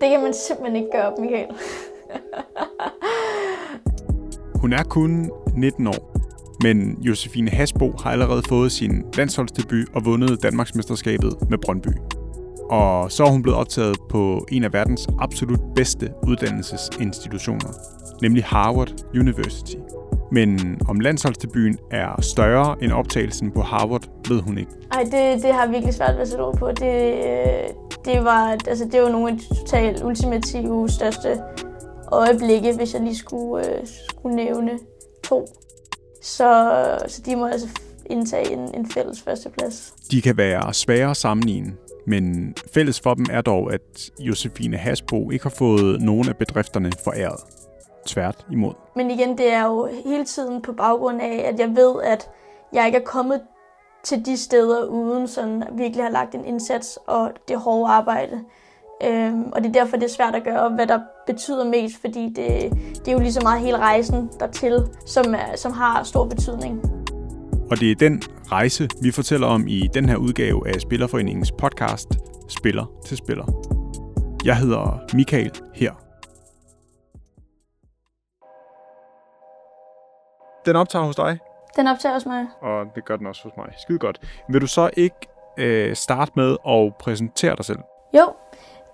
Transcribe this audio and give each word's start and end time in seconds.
Det 0.00 0.10
kan 0.10 0.22
man 0.22 0.34
simpelthen 0.34 0.76
ikke 0.76 0.88
gøre 0.92 1.12
op, 1.12 1.18
Michael. 1.18 1.46
Hun 4.62 4.72
er 4.72 4.82
kun 4.82 5.30
19 5.56 5.86
år, 5.86 6.16
men 6.62 6.98
Josefine 7.00 7.50
Hasbo 7.50 7.92
har 8.02 8.10
allerede 8.10 8.42
fået 8.48 8.72
sin 8.72 9.04
landsholdsdebut 9.16 9.88
og 9.94 10.04
vundet 10.04 10.42
Danmarksmesterskabet 10.42 11.50
med 11.50 11.58
Brøndby. 11.58 11.88
Og 12.70 13.12
så 13.12 13.24
er 13.24 13.30
hun 13.30 13.42
blevet 13.42 13.58
optaget 13.58 13.96
på 14.10 14.46
en 14.52 14.64
af 14.64 14.72
verdens 14.72 15.08
absolut 15.20 15.60
bedste 15.76 16.12
uddannelsesinstitutioner, 16.28 17.68
nemlig 18.22 18.44
Harvard 18.44 18.92
University. 19.14 19.76
Men 20.32 20.80
om 20.88 21.00
landsholdsdebuten 21.00 21.78
er 21.90 22.20
større 22.20 22.76
end 22.82 22.92
optagelsen 22.92 23.50
på 23.50 23.62
Harvard, 23.62 24.04
ved 24.28 24.40
hun 24.40 24.58
ikke. 24.58 24.70
Ej, 24.92 25.02
det, 25.02 25.42
det 25.42 25.54
har 25.54 25.62
jeg 25.62 25.72
virkelig 25.72 25.94
svært 25.94 26.14
ved 26.14 26.22
at 26.22 26.28
sætte 26.28 26.42
ord 26.42 26.56
på. 26.56 26.68
Det, 26.68 27.14
øh, 27.14 27.68
det, 28.04 28.24
var, 28.24 28.58
altså, 28.68 28.84
det 28.92 29.02
var 29.02 29.08
nogle 29.08 29.30
af 29.30 29.38
de 29.38 29.54
totalt 29.54 30.02
ultimative 30.02 30.88
største 30.88 31.42
øjeblikke, 32.12 32.72
hvis 32.76 32.94
jeg 32.94 33.02
lige 33.02 33.16
skulle, 33.16 33.68
øh, 33.68 33.86
skulle 33.86 34.36
nævne 34.36 34.78
to. 35.24 35.46
Så, 36.22 36.72
så 37.06 37.22
de 37.26 37.36
må 37.36 37.46
altså 37.46 37.68
indtage 38.06 38.52
en, 38.52 38.74
en 38.74 38.90
fælles 38.90 39.22
førsteplads. 39.22 39.94
De 40.10 40.22
kan 40.22 40.36
være 40.36 40.74
svære 40.74 41.10
at 41.10 41.16
sammenligne, 41.16 41.72
men 42.06 42.54
fælles 42.74 43.00
for 43.00 43.14
dem 43.14 43.26
er 43.30 43.40
dog, 43.40 43.72
at 43.72 44.10
Josefine 44.18 44.76
Hasbo 44.76 45.30
ikke 45.30 45.42
har 45.42 45.54
fået 45.58 46.02
nogen 46.02 46.28
af 46.28 46.36
bedrifterne 46.36 46.92
foræret. 47.04 47.40
Tvært 48.06 48.46
imod. 48.50 48.72
Men 48.96 49.10
igen, 49.10 49.38
det 49.38 49.52
er 49.52 49.64
jo 49.64 49.88
hele 50.04 50.24
tiden 50.24 50.62
på 50.62 50.72
baggrund 50.72 51.20
af, 51.20 51.50
at 51.52 51.60
jeg 51.60 51.68
ved, 51.68 52.02
at 52.04 52.30
jeg 52.72 52.86
ikke 52.86 52.98
er 52.98 53.04
kommet 53.04 53.40
til 54.04 54.26
de 54.26 54.36
steder, 54.36 54.84
uden 54.84 55.28
sådan 55.28 55.62
virkelig 55.72 56.04
har 56.04 56.10
lagt 56.10 56.34
en 56.34 56.44
indsats 56.44 56.98
og 57.06 57.30
det 57.48 57.58
hårde 57.58 57.92
arbejde. 57.92 58.40
Øhm, 59.04 59.42
og 59.52 59.62
det 59.62 59.68
er 59.68 59.72
derfor, 59.72 59.96
det 59.96 60.04
er 60.04 60.14
svært 60.14 60.34
at 60.34 60.44
gøre 60.44 60.60
op, 60.60 60.72
hvad 60.72 60.86
der 60.86 61.00
betyder 61.26 61.64
mest, 61.64 62.00
fordi 62.00 62.26
det, 62.28 62.72
det 62.98 63.08
er 63.08 63.12
jo 63.12 63.18
lige 63.18 63.32
så 63.32 63.40
meget 63.42 63.60
hele 63.60 63.78
rejsen 63.78 64.30
dertil, 64.40 64.88
som, 65.06 65.34
er, 65.34 65.56
som 65.56 65.72
har 65.72 66.02
stor 66.02 66.24
betydning. 66.24 66.82
Og 67.70 67.80
det 67.80 67.90
er 67.90 67.94
den 67.94 68.22
rejse, 68.52 68.88
vi 69.02 69.10
fortæller 69.10 69.46
om 69.46 69.66
i 69.68 69.88
den 69.94 70.08
her 70.08 70.16
udgave 70.16 70.68
af 70.68 70.80
Spillerforeningens 70.80 71.52
podcast 71.52 72.08
Spiller 72.48 72.86
til 73.04 73.16
Spiller. 73.16 73.46
Jeg 74.44 74.56
hedder 74.56 74.98
Michael 75.14 75.52
her. 75.74 75.92
Den 80.66 80.76
optager 80.76 81.04
hos 81.04 81.16
dig, 81.16 81.38
Den 81.76 81.86
optager 81.86 82.12
hos 82.14 82.26
mig. 82.26 82.46
og 82.60 82.86
det 82.94 83.04
gør 83.04 83.16
den 83.16 83.26
også 83.26 83.42
hos 83.42 83.52
mig. 83.56 83.66
Skide 83.78 83.98
godt. 83.98 84.20
Vil 84.48 84.60
du 84.60 84.66
så 84.66 84.90
ikke 84.96 85.16
øh, 85.56 85.96
starte 85.96 86.32
med 86.34 86.56
at 86.68 86.94
præsentere 86.94 87.56
dig 87.56 87.64
selv? 87.64 87.78
Jo, 88.12 88.32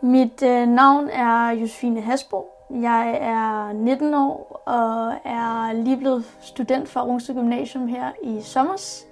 mit 0.00 0.42
øh, 0.42 0.68
navn 0.68 1.08
er 1.08 1.50
Josefine 1.50 2.00
Hasbo. 2.00 2.46
Jeg 2.70 3.18
er 3.20 3.72
19 3.72 4.14
år 4.14 4.62
og 4.66 5.14
er 5.24 5.72
lige 5.72 5.96
blevet 5.96 6.24
student 6.40 6.88
fra 6.88 7.02
Rungsted 7.02 7.34
Gymnasium 7.34 7.88
her 7.88 8.10
i 8.22 8.40
sommers. 8.42 9.04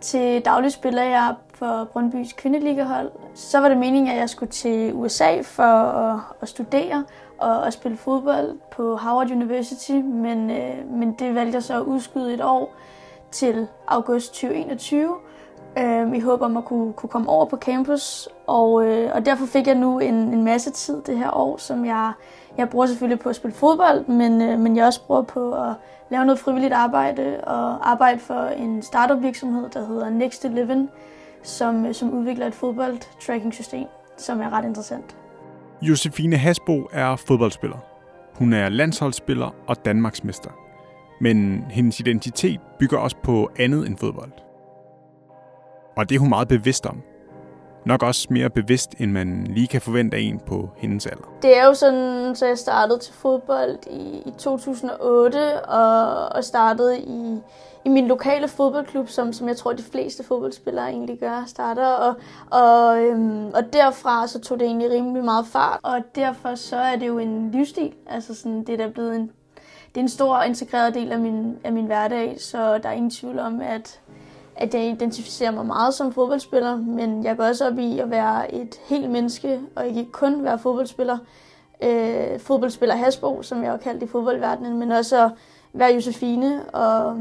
Til 0.00 0.44
daglig 0.44 0.72
spiller 0.72 1.02
jeg 1.02 1.34
for 1.54 1.84
Brøndbys 1.92 2.32
kvindeligahold. 2.32 3.10
Så 3.34 3.60
var 3.60 3.68
det 3.68 3.78
meningen, 3.78 4.12
at 4.12 4.18
jeg 4.18 4.30
skulle 4.30 4.52
til 4.52 4.94
USA 4.94 5.40
for 5.42 5.62
at, 5.62 6.20
at 6.40 6.48
studere 6.48 7.04
og 7.38 7.66
at 7.66 7.72
spille 7.72 7.96
fodbold 7.96 8.58
på 8.70 8.96
Harvard 8.96 9.30
University, 9.30 9.92
men, 9.92 10.50
øh, 10.50 10.90
men 10.90 11.12
det 11.12 11.34
valgte 11.34 11.54
jeg 11.54 11.62
så 11.62 11.74
at 11.74 11.82
udskyde 11.82 12.34
et 12.34 12.44
år 12.44 12.74
til 13.34 13.66
august 13.88 14.32
2021 14.32 15.14
øh, 15.78 16.16
i 16.16 16.20
håb 16.20 16.42
om 16.42 16.56
at 16.56 16.64
kunne, 16.64 16.92
kunne 16.92 17.10
komme 17.10 17.28
over 17.28 17.46
på 17.46 17.56
campus. 17.56 18.28
Og, 18.46 18.86
øh, 18.86 19.10
og 19.14 19.26
derfor 19.26 19.46
fik 19.46 19.66
jeg 19.66 19.74
nu 19.74 19.98
en, 19.98 20.14
en 20.14 20.44
masse 20.44 20.70
tid 20.70 21.02
det 21.06 21.18
her 21.18 21.36
år, 21.36 21.56
som 21.56 21.84
jeg, 21.84 22.12
jeg 22.58 22.68
bruger 22.68 22.86
selvfølgelig 22.86 23.20
på 23.20 23.28
at 23.28 23.36
spille 23.36 23.54
fodbold, 23.54 24.06
men, 24.06 24.42
øh, 24.42 24.58
men 24.58 24.76
jeg 24.76 24.86
også 24.86 25.02
bruger 25.06 25.22
på 25.22 25.52
at 25.52 25.74
lave 26.10 26.24
noget 26.24 26.38
frivilligt 26.38 26.72
arbejde 26.72 27.40
og 27.40 27.90
arbejde 27.90 28.18
for 28.18 28.44
en 28.44 28.82
startup 28.82 29.22
virksomhed, 29.22 29.68
der 29.68 29.86
hedder 29.86 30.10
Next 30.10 30.44
Eleven, 30.44 30.88
som, 31.42 31.86
øh, 31.86 31.94
som 31.94 32.12
udvikler 32.12 32.46
et 32.46 32.54
fodbold-tracking-system, 32.54 33.86
som 34.16 34.40
er 34.40 34.50
ret 34.52 34.64
interessant. 34.64 35.16
Josefine 35.82 36.36
Hasbo 36.36 36.88
er 36.92 37.16
fodboldspiller. 37.16 37.78
Hun 38.34 38.52
er 38.52 38.68
landsholdsspiller 38.68 39.54
og 39.66 39.84
Danmarksmester. 39.84 40.50
Men 41.20 41.64
hendes 41.70 42.00
identitet 42.00 42.60
bygger 42.78 42.98
også 42.98 43.16
på 43.22 43.50
andet 43.58 43.86
end 43.86 43.98
fodbold. 43.98 44.32
Og 45.96 46.08
det 46.08 46.14
er 46.14 46.18
hun 46.18 46.28
meget 46.28 46.48
bevidst 46.48 46.86
om. 46.86 47.02
Nok 47.86 48.02
også 48.02 48.26
mere 48.30 48.50
bevidst, 48.50 48.94
end 48.98 49.10
man 49.12 49.46
lige 49.50 49.66
kan 49.66 49.80
forvente 49.80 50.16
af 50.16 50.20
en 50.20 50.40
på 50.46 50.68
hendes 50.76 51.06
alder. 51.06 51.32
Det 51.42 51.58
er 51.58 51.64
jo 51.66 51.74
sådan, 51.74 52.34
så 52.34 52.46
jeg 52.46 52.58
startede 52.58 52.98
til 52.98 53.14
fodbold 53.14 53.78
i, 53.90 54.32
2008 54.38 55.64
og, 55.64 56.28
og 56.28 56.44
startede 56.44 56.98
i, 56.98 57.38
i 57.84 57.88
min 57.88 58.06
lokale 58.06 58.48
fodboldklub, 58.48 59.08
som, 59.08 59.32
som 59.32 59.48
jeg 59.48 59.56
tror, 59.56 59.72
de 59.72 59.82
fleste 59.82 60.24
fodboldspillere 60.24 60.90
egentlig 60.90 61.18
gør, 61.20 61.44
starter. 61.46 61.86
Og, 61.86 62.14
og, 62.50 63.02
øhm, 63.02 63.46
og 63.46 63.72
derfra 63.72 64.26
så 64.26 64.40
tog 64.40 64.60
det 64.60 64.66
egentlig 64.66 64.90
rimelig 64.90 65.24
meget 65.24 65.46
fart. 65.46 65.80
Og 65.82 66.00
derfor 66.14 66.54
så 66.54 66.76
er 66.76 66.96
det 66.96 67.06
jo 67.06 67.18
en 67.18 67.50
livsstil. 67.50 67.92
Altså 68.06 68.34
sådan, 68.34 68.64
det 68.64 68.72
er 68.72 68.76
da 68.86 68.88
blevet 68.88 69.16
en, 69.16 69.30
det 69.94 70.00
er 70.00 70.04
en 70.04 70.08
stor 70.08 70.42
integreret 70.42 70.94
del 70.94 71.12
af 71.12 71.18
min, 71.18 71.56
af 71.64 71.72
min 71.72 71.86
hverdag, 71.86 72.36
så 72.40 72.78
der 72.78 72.88
er 72.88 72.92
ingen 72.92 73.10
tvivl 73.10 73.38
om, 73.38 73.60
at, 73.60 74.00
at 74.56 74.74
jeg 74.74 74.84
identificerer 74.84 75.50
mig 75.50 75.66
meget 75.66 75.94
som 75.94 76.12
fodboldspiller, 76.12 76.76
men 76.76 77.24
jeg 77.24 77.36
går 77.36 77.44
også 77.44 77.66
op 77.66 77.78
i 77.78 77.98
at 77.98 78.10
være 78.10 78.54
et 78.54 78.80
helt 78.88 79.10
menneske, 79.10 79.60
og 79.76 79.86
ikke 79.86 80.12
kun 80.12 80.44
være 80.44 80.58
fodboldspiller. 80.58 81.18
Øh, 81.82 82.40
fodboldspiller 82.40 82.96
Hasbo, 82.96 83.42
som 83.42 83.62
jeg 83.62 83.70
har 83.70 83.78
kaldt 83.78 84.02
i 84.02 84.06
fodboldverdenen, 84.06 84.78
men 84.78 84.92
også 84.92 85.24
at 85.24 85.30
være 85.72 85.94
Josefine 85.94 86.62
og, 86.72 87.16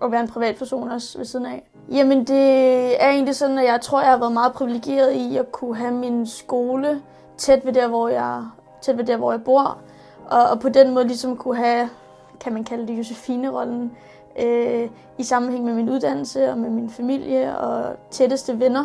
og 0.00 0.12
være 0.12 0.20
en 0.20 0.28
privatperson 0.28 0.90
også 0.90 1.18
ved 1.18 1.24
siden 1.24 1.46
af. 1.46 1.62
Jamen 1.90 2.24
det 2.24 3.02
er 3.02 3.10
egentlig 3.10 3.36
sådan, 3.36 3.58
at 3.58 3.64
jeg 3.64 3.80
tror, 3.80 4.00
jeg 4.00 4.10
har 4.10 4.18
været 4.18 4.32
meget 4.32 4.52
privilegeret 4.52 5.12
i 5.12 5.36
at 5.36 5.52
kunne 5.52 5.76
have 5.76 5.92
min 5.92 6.26
skole 6.26 7.02
tæt 7.38 7.66
ved 7.66 7.72
der, 7.72 7.88
hvor 7.88 8.08
jeg, 8.08 8.44
tæt 8.82 8.98
ved 8.98 9.04
der, 9.04 9.16
hvor 9.16 9.32
jeg 9.32 9.44
bor. 9.44 9.78
Og, 10.30 10.50
og 10.50 10.60
på 10.60 10.68
den 10.68 10.94
måde 10.94 11.06
ligesom 11.06 11.36
kunne 11.36 11.56
have, 11.56 11.88
kan 12.40 12.52
man 12.52 12.64
kalde 12.64 12.86
det, 12.86 12.98
Josefine-rollen 12.98 13.92
øh, 14.38 14.88
i 15.18 15.22
sammenhæng 15.22 15.64
med 15.64 15.74
min 15.74 15.90
uddannelse 15.90 16.50
og 16.50 16.58
med 16.58 16.70
min 16.70 16.90
familie 16.90 17.58
og 17.58 17.96
tætteste 18.10 18.60
venner. 18.60 18.84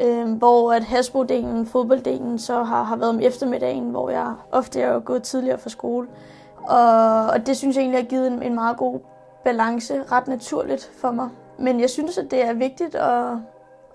Øh, 0.00 0.32
hvor 0.32 0.72
at 0.72 0.82
Hasbro-delen, 0.82 1.66
fodbolddelen, 1.66 2.38
så 2.38 2.62
har, 2.62 2.82
har 2.82 2.96
været 2.96 3.10
om 3.10 3.20
eftermiddagen, 3.20 3.90
hvor 3.90 4.10
jeg 4.10 4.34
ofte 4.52 4.80
er 4.80 5.00
gået 5.00 5.22
tidligere 5.22 5.58
fra 5.58 5.70
skole. 5.70 6.08
Og, 6.56 7.26
og 7.26 7.46
det 7.46 7.56
synes 7.56 7.76
jeg 7.76 7.82
egentlig 7.82 8.00
har 8.00 8.08
givet 8.08 8.26
en, 8.26 8.42
en 8.42 8.54
meget 8.54 8.76
god 8.76 8.98
balance, 9.44 10.02
ret 10.12 10.28
naturligt 10.28 10.90
for 11.00 11.10
mig. 11.10 11.28
Men 11.58 11.80
jeg 11.80 11.90
synes, 11.90 12.18
at 12.18 12.30
det 12.30 12.44
er 12.44 12.52
vigtigt 12.52 12.94
at, 12.94 13.24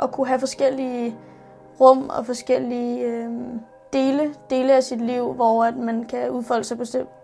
at 0.01 0.11
kunne 0.11 0.27
have 0.27 0.39
forskellige 0.39 1.15
rum 1.81 2.09
og 2.17 2.25
forskellige 2.25 3.05
øh, 3.05 3.29
dele, 3.93 4.33
dele 4.49 4.73
af 4.73 4.83
sit 4.83 5.01
liv, 5.01 5.33
hvor 5.33 5.65
at 5.65 5.77
man 5.77 6.05
kan 6.09 6.29
udfolde 6.29 6.63
sig 6.63 6.77
på, 6.77 6.83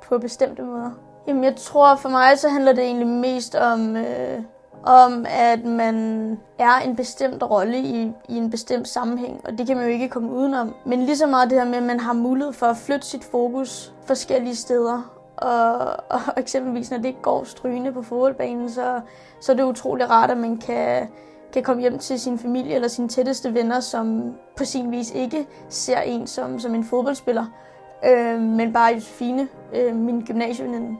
på 0.09 0.18
bestemte 0.18 0.62
måder. 0.62 0.91
Jamen, 1.28 1.44
jeg 1.44 1.56
tror 1.56 1.96
for 1.96 2.09
mig, 2.09 2.40
så 2.40 2.50
handler 2.50 2.74
det 2.74 2.84
egentlig 2.84 3.07
mest 3.07 3.56
om, 3.56 3.96
øh, 3.96 4.40
om 4.84 5.25
at 5.29 5.66
man 5.66 5.96
er 6.59 6.79
en 6.85 6.96
bestemt 6.96 7.44
rolle 7.44 7.78
i, 7.78 8.12
i 8.29 8.38
en 8.38 8.50
bestemt 8.50 8.88
sammenhæng, 8.88 9.41
og 9.46 9.58
det 9.58 9.68
kan 9.68 9.78
man 9.78 9.85
jo 9.85 9.91
ikke 9.91 10.09
komme 10.09 10.31
udenom. 10.31 10.75
Men 10.85 11.02
lige 11.03 11.18
så 11.18 11.28
meget 11.28 11.50
det 11.50 11.58
her 11.58 11.66
med, 11.66 11.78
at 11.78 11.84
man 11.84 12.00
har 12.00 12.13
mulighed 12.13 12.53
for 12.53 12.66
at 12.66 12.78
flytte 12.78 13.08
sit 13.08 13.24
fokus 13.24 13.94
forskellige 14.06 14.56
steder, 14.56 15.16
og, 15.38 15.78
og 16.09 16.19
eksempelvis 16.38 16.91
når 16.91 16.97
det 16.97 17.06
ikke 17.06 17.22
går 17.22 17.44
strygende 17.44 17.91
på 17.91 18.02
fodboldbanen, 18.02 18.69
så, 18.69 19.02
så 19.41 19.52
er 19.52 19.56
det 19.56 19.63
utrolig 19.63 20.09
rart, 20.09 20.31
at 20.31 20.38
man 20.38 20.58
kan, 20.58 21.08
kan 21.54 21.64
komme 21.64 21.82
hjem 21.82 21.98
til 21.98 22.20
sin 22.20 22.40
familie 22.40 22.76
eller 22.76 22.88
sine 22.88 23.08
tætteste 23.08 23.54
venner, 23.54 23.80
som 23.80 24.34
på 24.58 24.66
sin 24.66 24.92
vis 24.92 25.12
ikke 25.12 25.46
ser 25.70 26.02
en 26.02 26.28
som, 26.28 26.59
som 26.59 26.76
en 26.76 26.84
fodboldspiller, 26.84 27.46
øh, 28.06 28.41
men 28.41 28.73
bare 28.73 28.94
Josefine, 28.94 29.47
øh, 29.76 29.96
min 29.96 30.22
gymnasieveninde. 30.22 30.97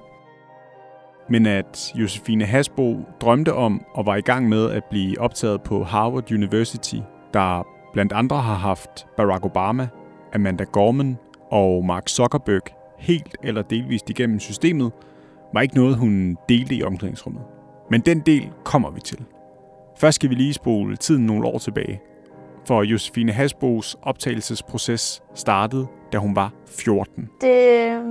Men 1.29 1.45
at 1.45 1.91
Josefine 1.95 2.45
Hasbo 2.45 2.97
drømte 3.21 3.53
om 3.53 3.85
og 3.94 4.06
var 4.06 4.15
i 4.15 4.21
gang 4.21 4.50
med 4.50 4.71
at 4.71 4.83
blive 4.89 5.21
optaget 5.21 5.62
på 5.62 5.83
Harvard 5.83 6.31
University, 6.31 6.97
der 7.33 7.68
blandt 7.94 8.13
andre 8.13 8.38
har 8.38 8.56
haft 8.56 9.07
Barack 9.18 9.45
Obama, 9.45 9.88
Amanda 10.33 10.63
Gorman 10.63 11.18
og 11.51 11.85
Mark 11.85 12.09
Zuckerberg 12.09 12.62
helt 13.00 13.38
eller 13.44 13.62
delvist 13.62 14.09
igennem 14.09 14.39
systemet, 14.39 14.91
var 15.53 15.62
ikke 15.62 15.75
noget, 15.75 15.97
hun 15.97 16.38
delte 16.50 16.75
i 16.75 16.83
omklædningsrummet. 16.83 17.44
Men 17.89 18.01
den 18.01 18.19
del 18.19 18.50
kommer 18.63 18.89
vi 18.89 19.01
til. 19.01 19.25
Først 19.99 20.15
skal 20.15 20.29
vi 20.29 20.35
lige 20.35 20.53
spole 20.53 20.95
tiden 20.97 21.25
nogle 21.25 21.47
år 21.47 21.57
tilbage, 21.57 22.01
for 22.65 22.83
Josefine 22.83 23.31
Hasbos 23.31 23.97
optagelsesproces 24.01 25.23
startede, 25.35 25.87
da 26.13 26.17
hun 26.17 26.35
var 26.35 26.51
14. 26.67 27.29
Det, 27.41 27.91
øh, 27.91 28.03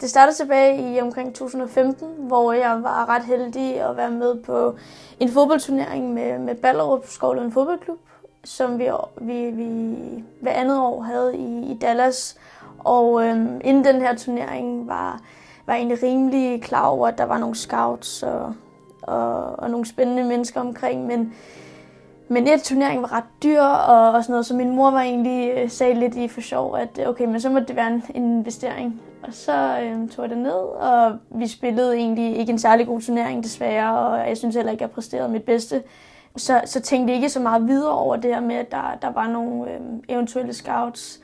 det 0.00 0.10
startede 0.10 0.36
tilbage 0.36 0.94
i 0.94 1.00
omkring 1.00 1.34
2015, 1.34 2.08
hvor 2.18 2.52
jeg 2.52 2.82
var 2.82 3.08
ret 3.08 3.24
heldig 3.24 3.80
at 3.80 3.96
være 3.96 4.10
med 4.10 4.42
på 4.42 4.76
en 5.20 5.28
fodboldturnering 5.28 6.14
med, 6.14 6.38
med 6.38 6.54
Ballerup 6.54 7.06
Skovlund 7.06 7.52
Fodboldklub. 7.52 7.98
som 8.44 8.78
vi, 8.78 8.88
vi, 9.20 9.50
vi 9.50 9.94
hver 10.40 10.52
andet 10.52 10.80
år 10.80 11.02
havde 11.02 11.36
i, 11.36 11.72
i 11.72 11.78
Dallas. 11.80 12.36
Og 12.78 13.26
øhm, 13.26 13.60
inden 13.64 13.84
den 13.84 14.00
her 14.00 14.16
turnering 14.16 14.88
var, 14.88 15.20
var 15.66 15.74
egentlig 15.74 16.02
rimelig 16.02 16.62
klar 16.62 16.86
over, 16.86 17.08
at 17.08 17.18
der 17.18 17.24
var 17.24 17.38
nogle 17.38 17.54
scouts 17.54 18.22
og, 18.22 18.54
og, 19.06 19.58
og 19.58 19.70
nogle 19.70 19.86
spændende 19.86 20.24
mennesker 20.24 20.60
omkring. 20.60 21.06
Men, 21.06 21.34
men 22.28 22.48
et 22.48 22.62
turnering 22.62 23.02
var 23.02 23.12
ret 23.12 23.42
dyr 23.42 23.60
og, 23.60 24.12
og 24.12 24.22
sådan 24.22 24.32
noget, 24.32 24.46
så 24.46 24.54
min 24.54 24.76
mor 24.76 24.90
var 24.90 25.00
egentlig 25.00 25.52
øh, 25.56 25.70
sagde 25.70 25.94
lidt 25.94 26.16
i 26.16 26.28
for 26.28 26.40
sjov, 26.40 26.76
at 26.76 26.98
øh, 27.00 27.08
okay, 27.08 27.24
men 27.24 27.40
så 27.40 27.50
må 27.50 27.58
det 27.58 27.76
være 27.76 27.92
en, 27.92 28.02
en 28.14 28.38
investering. 28.38 29.00
Og 29.22 29.34
så 29.34 29.78
øh, 29.82 30.08
tog 30.08 30.22
jeg 30.22 30.30
det 30.30 30.38
ned, 30.38 30.52
og 30.80 31.16
vi 31.30 31.46
spillede 31.46 31.96
egentlig 31.96 32.36
ikke 32.36 32.52
en 32.52 32.58
særlig 32.58 32.86
god 32.86 33.00
turnering 33.00 33.44
desværre, 33.44 33.98
og 33.98 34.28
jeg 34.28 34.36
synes 34.36 34.56
heller 34.56 34.72
ikke, 34.72 34.84
at 34.84 34.88
jeg 34.88 34.94
præsterede 34.94 35.28
mit 35.28 35.42
bedste. 35.42 35.82
Så, 36.36 36.60
så 36.64 36.80
tænkte 36.80 37.10
jeg 37.10 37.16
ikke 37.16 37.28
så 37.28 37.40
meget 37.40 37.68
videre 37.68 37.92
over 37.92 38.16
det 38.16 38.34
her 38.34 38.40
med, 38.40 38.56
at 38.56 38.70
der, 38.70 38.98
der 39.02 39.10
var 39.10 39.28
nogle 39.28 39.70
øh, 39.70 39.80
eventuelle 40.08 40.52
scouts. 40.52 41.20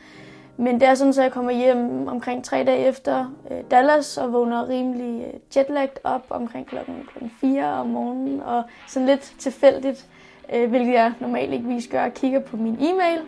Men 0.61 0.81
det 0.81 0.89
er 0.89 0.95
sådan, 0.95 1.11
at 1.11 1.17
jeg 1.17 1.33
kommer 1.33 1.53
hjem 1.53 2.09
omkring 2.09 2.45
tre 2.45 2.65
dage 2.65 2.87
efter 2.87 3.35
øh, 3.51 3.57
Dallas 3.71 4.19
og 4.19 4.33
vågner 4.33 4.69
rimelig 4.69 5.27
øh, 5.27 5.41
jetlagt 5.57 5.99
op 6.05 6.27
omkring 6.31 6.67
klokken, 6.67 6.95
klokken 7.11 7.33
4 7.41 7.65
om 7.65 7.87
morgenen. 7.87 8.43
Og 8.43 8.63
sådan 8.89 9.09
lidt 9.09 9.35
tilfældigt, 9.39 10.07
øh, 10.55 10.71
hvilket 10.71 10.93
jeg 10.93 11.13
normalt 11.21 11.53
ikke 11.53 11.65
vis 11.65 11.89
gør, 11.89 12.09
kigger 12.09 12.41
på 12.41 12.57
min 12.57 12.75
e-mail. 12.75 13.21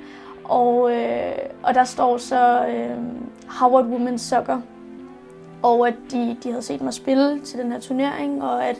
Og, 0.44 0.92
øh, 0.92 1.32
og 1.62 1.74
der 1.74 1.84
står 1.84 2.16
så 2.16 2.66
øh, 2.66 2.96
Howard 3.48 3.84
Women's 3.84 4.16
Soccer. 4.16 4.60
Og 5.62 5.88
at 5.88 5.94
de, 6.10 6.36
de 6.42 6.50
havde 6.50 6.62
set 6.62 6.80
mig 6.80 6.94
spille 6.94 7.40
til 7.40 7.58
den 7.58 7.72
her 7.72 7.80
turnering, 7.80 8.42
og 8.42 8.66
at 8.66 8.76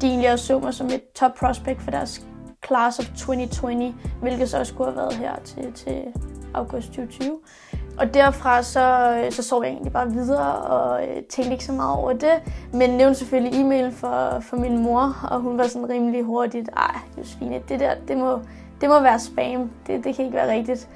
de 0.00 0.06
egentlig 0.06 0.32
også 0.32 0.46
så 0.46 0.58
mig 0.58 0.74
som 0.74 0.86
et 0.86 1.02
top 1.14 1.34
prospect 1.34 1.82
for 1.82 1.90
deres 1.90 2.26
Class 2.66 2.98
of 2.98 3.06
2020, 3.06 3.94
hvilket 4.22 4.48
så 4.48 4.58
også 4.58 4.72
skulle 4.72 4.90
have 4.90 4.96
været 4.96 5.12
her 5.12 5.36
til, 5.44 5.72
til 5.72 6.02
august 6.54 6.86
2020. 6.86 7.38
Og 7.98 8.14
derfra 8.14 8.62
så, 8.62 9.14
så 9.30 9.42
så 9.42 9.62
jeg 9.62 9.72
egentlig 9.72 9.92
bare 9.92 10.12
videre 10.12 10.54
og 10.54 11.02
øh, 11.02 11.22
tænkte 11.22 11.52
ikke 11.52 11.64
så 11.64 11.72
meget 11.72 11.98
over 11.98 12.12
det. 12.12 12.32
Men 12.72 12.90
nævnte 12.90 13.18
selvfølgelig 13.18 13.60
e-mail 13.60 13.92
for, 13.92 14.40
for 14.40 14.56
min 14.56 14.82
mor, 14.82 15.16
og 15.30 15.40
hun 15.40 15.58
var 15.58 15.66
sådan 15.66 15.88
rimelig 15.88 16.22
hurtigt, 16.22 16.68
ej 16.76 16.96
Josefine, 17.18 17.60
det 17.68 17.80
der, 17.80 17.94
det 18.08 18.18
må, 18.18 18.40
det 18.80 18.88
må 18.88 19.00
være 19.00 19.20
spam. 19.20 19.70
Det, 19.86 20.04
det 20.04 20.16
kan 20.16 20.24
ikke 20.24 20.36
være 20.36 20.52
rigtigt. 20.52 20.88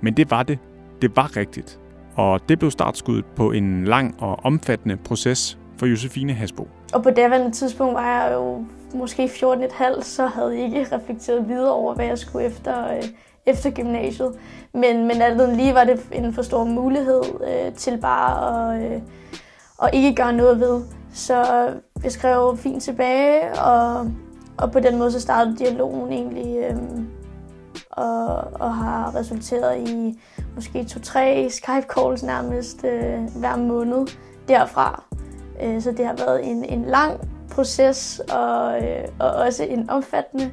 Men 0.00 0.16
det 0.16 0.30
var 0.30 0.42
det. 0.42 0.58
Det 1.02 1.16
var 1.16 1.36
rigtigt. 1.36 1.80
Og 2.16 2.48
det 2.48 2.58
blev 2.58 2.70
startskuddet 2.70 3.24
på 3.36 3.52
en 3.52 3.84
lang 3.84 4.14
og 4.18 4.38
omfattende 4.42 4.96
proces 4.96 5.58
for 5.76 5.86
Josefine 5.86 6.32
Hasbo. 6.32 6.68
Og 6.92 7.02
på 7.02 7.10
daværende 7.10 7.50
tidspunkt 7.50 7.94
var 7.94 8.22
jeg 8.22 8.34
jo 8.34 8.64
måske 8.94 9.24
14,5, 9.24 10.02
så 10.02 10.26
havde 10.26 10.54
jeg 10.54 10.64
ikke 10.64 10.86
reflekteret 10.96 11.48
videre 11.48 11.72
over, 11.72 11.94
hvad 11.94 12.06
jeg 12.06 12.18
skulle 12.18 12.46
efter, 12.46 12.96
øh, 12.96 13.02
efter 13.46 13.70
gymnasiet. 13.70 14.32
Men, 14.74 15.06
men 15.06 15.22
alt 15.22 15.56
lige 15.56 15.74
var 15.74 15.84
det 15.84 16.00
en 16.12 16.34
for 16.34 16.42
stor 16.42 16.64
mulighed 16.64 17.22
øh, 17.48 17.74
til 17.74 17.98
bare 17.98 18.74
at, 18.74 18.82
øh, 18.82 19.00
at 19.82 19.90
ikke 19.92 20.14
gøre 20.14 20.32
noget 20.32 20.60
ved. 20.60 20.82
Så 21.14 21.68
jeg 22.02 22.12
skrev 22.12 22.56
fint 22.56 22.82
tilbage, 22.82 23.60
og, 23.60 24.10
og 24.58 24.72
på 24.72 24.80
den 24.80 24.98
måde 24.98 25.12
så 25.12 25.20
startede 25.20 25.56
dialogen 25.56 26.12
egentlig 26.12 26.56
øh, 26.56 26.76
og, 27.90 28.26
og 28.60 28.74
har 28.74 29.14
resulteret 29.14 29.88
i 29.88 30.20
måske 30.54 30.84
to-tre 30.84 31.48
Skype-calls 31.50 32.26
nærmest 32.26 32.84
øh, 32.84 33.20
hver 33.36 33.56
måned 33.56 34.06
derfra. 34.48 35.04
Øh, 35.62 35.82
så 35.82 35.92
det 35.92 36.06
har 36.06 36.14
været 36.16 36.50
en, 36.50 36.64
en 36.64 36.84
lang 36.84 37.20
proces 37.50 38.20
og, 38.32 38.82
øh, 38.82 39.08
og 39.18 39.30
også 39.30 39.64
en 39.64 39.90
omfattende 39.90 40.52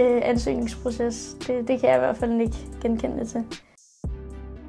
øh, 0.00 0.20
ansøgningsproces. 0.24 1.36
Det, 1.46 1.68
det 1.68 1.80
kan 1.80 1.88
jeg 1.88 1.96
i 1.96 2.00
hvert 2.00 2.16
fald 2.16 2.40
ikke 2.40 2.56
genkende 2.82 3.24
til. 3.24 3.44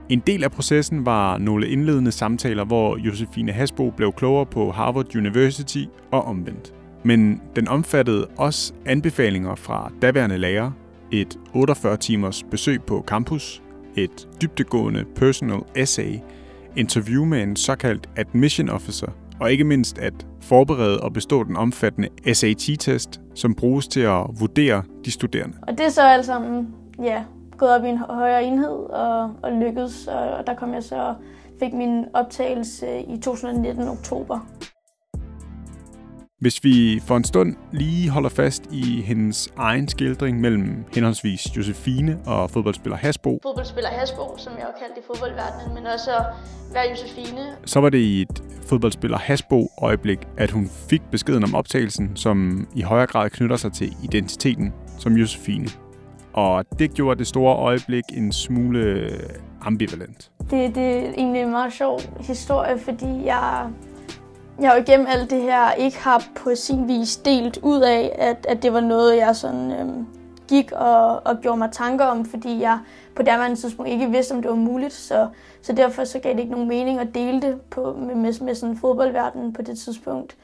En 0.09 0.19
del 0.19 0.43
af 0.43 0.51
processen 0.51 1.05
var 1.05 1.37
nogle 1.37 1.67
indledende 1.67 2.11
samtaler, 2.11 2.65
hvor 2.65 2.97
Josefine 2.97 3.51
Hasbo 3.51 3.89
blev 3.89 4.13
klogere 4.13 4.45
på 4.45 4.71
Harvard 4.71 5.15
University 5.15 5.85
og 6.11 6.25
omvendt. 6.25 6.73
Men 7.03 7.41
den 7.55 7.67
omfattede 7.67 8.27
også 8.37 8.73
anbefalinger 8.85 9.55
fra 9.55 9.91
daværende 10.01 10.37
lærer, 10.37 10.71
et 11.11 11.39
48 11.53 11.97
timers 11.97 12.43
besøg 12.51 12.83
på 12.83 13.03
campus, 13.07 13.61
et 13.95 14.27
dybtegående 14.41 15.05
personal 15.15 15.59
essay, 15.75 16.19
interview 16.75 17.25
med 17.25 17.43
en 17.43 17.55
såkaldt 17.55 18.09
admission 18.15 18.69
officer, 18.69 19.11
og 19.43 19.51
ikke 19.51 19.63
mindst 19.63 19.97
at 19.97 20.13
forberede 20.41 20.99
og 20.99 21.13
bestå 21.13 21.43
den 21.43 21.57
omfattende 21.57 22.09
SAT-test, 22.33 23.21
som 23.35 23.55
bruges 23.55 23.87
til 23.87 23.99
at 23.99 24.25
vurdere 24.39 24.83
de 25.05 25.11
studerende. 25.11 25.57
Og 25.67 25.77
det 25.77 25.85
er 25.85 25.89
så 25.89 26.01
alt 26.01 26.25
sammen, 26.25 26.75
ja, 27.01 27.23
gået 27.57 27.71
op 27.71 27.83
i 27.83 27.87
en 27.87 27.97
højere 27.97 28.43
enhed 28.43 28.89
og, 28.89 29.31
og 29.43 29.51
lykkedes, 29.51 30.07
og 30.07 30.47
der 30.47 30.55
kom 30.55 30.73
jeg 30.73 30.83
så 30.83 31.13
fik 31.59 31.73
min 31.73 32.05
optagelse 32.13 32.99
i 33.01 33.17
2019 33.17 33.87
oktober. 33.87 34.39
Hvis 36.43 36.63
vi 36.63 37.01
for 37.07 37.17
en 37.17 37.23
stund 37.23 37.55
lige 37.71 38.09
holder 38.09 38.29
fast 38.29 38.63
i 38.71 39.01
hendes 39.01 39.49
egen 39.57 39.87
skildring 39.87 40.41
mellem 40.41 40.85
henholdsvis 40.93 41.57
Josefine 41.57 42.19
og 42.25 42.49
fodboldspiller 42.51 42.97
Hasbo. 42.97 43.39
Fodboldspiller 43.43 43.89
Hasbo, 43.89 44.37
som 44.37 44.53
jeg 44.53 44.65
har 44.65 44.75
kaldt 44.79 44.97
i 44.97 45.01
fodboldverdenen, 45.07 45.75
men 45.75 45.85
også 45.85 46.11
være 46.73 46.83
Josefine. 46.89 47.39
Så 47.65 47.79
var 47.79 47.89
det 47.89 47.97
i 47.97 48.21
et 48.21 48.43
fodboldspiller 48.67 49.17
Hasbo 49.17 49.69
øjeblik, 49.81 50.19
at 50.37 50.51
hun 50.51 50.69
fik 50.89 51.01
beskeden 51.11 51.43
om 51.43 51.55
optagelsen, 51.55 52.15
som 52.15 52.67
i 52.75 52.81
højere 52.81 53.07
grad 53.07 53.29
knytter 53.29 53.55
sig 53.55 53.73
til 53.73 53.93
identiteten 54.03 54.73
som 54.99 55.13
Josefine. 55.13 55.67
Og 56.33 56.65
det 56.79 56.93
gjorde 56.93 57.19
det 57.19 57.27
store 57.27 57.55
øjeblik 57.55 58.03
en 58.13 58.31
smule 58.31 59.11
ambivalent. 59.61 60.31
Det, 60.39 60.75
det 60.75 60.83
er 60.83 61.11
egentlig 61.17 61.41
en 61.41 61.51
meget 61.51 61.73
sjov 61.73 61.99
historie, 62.19 62.79
fordi 62.79 63.25
jeg 63.25 63.69
jeg 64.59 64.69
har 64.69 64.75
jo 64.75 64.81
igennem 64.81 65.07
alt 65.09 65.29
det 65.29 65.41
her 65.41 65.71
ikke 65.71 65.97
har 65.97 66.23
på 66.35 66.55
sin 66.55 66.87
vis 66.87 67.17
delt 67.17 67.57
ud 67.61 67.81
af, 67.81 68.15
at, 68.19 68.45
at 68.49 68.63
det 68.63 68.73
var 68.73 68.81
noget, 68.81 69.17
jeg 69.17 69.35
sådan, 69.35 69.71
øhm, 69.71 70.07
gik 70.47 70.71
og, 70.71 71.27
og 71.27 71.37
gjorde 71.41 71.57
mig 71.57 71.71
tanker 71.71 72.05
om, 72.05 72.25
fordi 72.25 72.59
jeg 72.61 72.79
på 73.15 73.23
derværende 73.23 73.55
tidspunkt 73.55 73.91
ikke 73.91 74.09
vidste, 74.09 74.31
om 74.31 74.41
det 74.41 74.49
var 74.49 74.57
muligt. 74.57 74.93
Så, 74.93 75.27
så 75.61 75.73
derfor 75.73 76.03
så 76.03 76.19
gav 76.19 76.33
det 76.33 76.39
ikke 76.39 76.51
nogen 76.51 76.67
mening 76.67 76.99
at 76.99 77.15
dele 77.15 77.41
det 77.41 77.61
på, 77.61 77.93
med, 77.93 78.15
med, 78.15 78.41
med 78.41 78.55
sådan 78.55 78.77
fodboldverdenen 78.77 79.53
på 79.53 79.61
det 79.61 79.79
tidspunkt. 79.79 80.37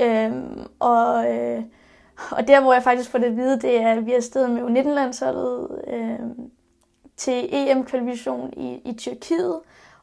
Øhm, 0.00 0.60
og, 0.78 1.32
øh, 1.32 1.62
og 2.30 2.48
der, 2.48 2.60
hvor 2.60 2.72
jeg 2.72 2.82
faktisk 2.82 3.10
får 3.10 3.18
det 3.18 3.26
at 3.26 3.36
vide, 3.36 3.60
det 3.60 3.80
er, 3.80 3.92
at 3.92 4.06
vi 4.06 4.12
er 4.12 4.20
stedet 4.20 4.50
med 4.50 4.62
U19-landsholdet 4.62 5.68
øh, 5.86 6.18
til 7.16 7.48
EM-kvalifikation 7.52 8.52
i, 8.56 8.80
i 8.84 8.92
Tyrkiet. 8.92 9.58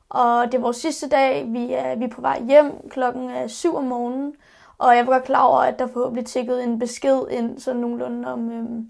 Og 0.09 0.45
det 0.45 0.53
er 0.53 0.61
vores 0.61 0.77
sidste 0.77 1.09
dag. 1.09 1.45
Vi 1.47 1.73
er, 1.73 1.95
vi 1.95 2.03
er 2.03 2.09
på 2.09 2.21
vej 2.21 2.41
hjem 2.47 2.89
klokken 2.89 3.29
øh, 3.29 3.37
er 3.37 3.47
7 3.47 3.75
om 3.75 3.83
morgenen. 3.83 4.33
Og 4.77 4.95
jeg 4.95 5.07
var 5.07 5.13
godt 5.13 5.23
klar 5.23 5.43
over, 5.43 5.59
at 5.59 5.79
der 5.79 5.87
forhåbentlig 5.87 6.25
tikkede 6.25 6.63
en 6.63 6.79
besked 6.79 7.27
ind 7.29 7.59
sådan 7.59 7.81
nogenlunde 7.81 8.33
om, 8.33 8.51
øhm, 8.51 8.89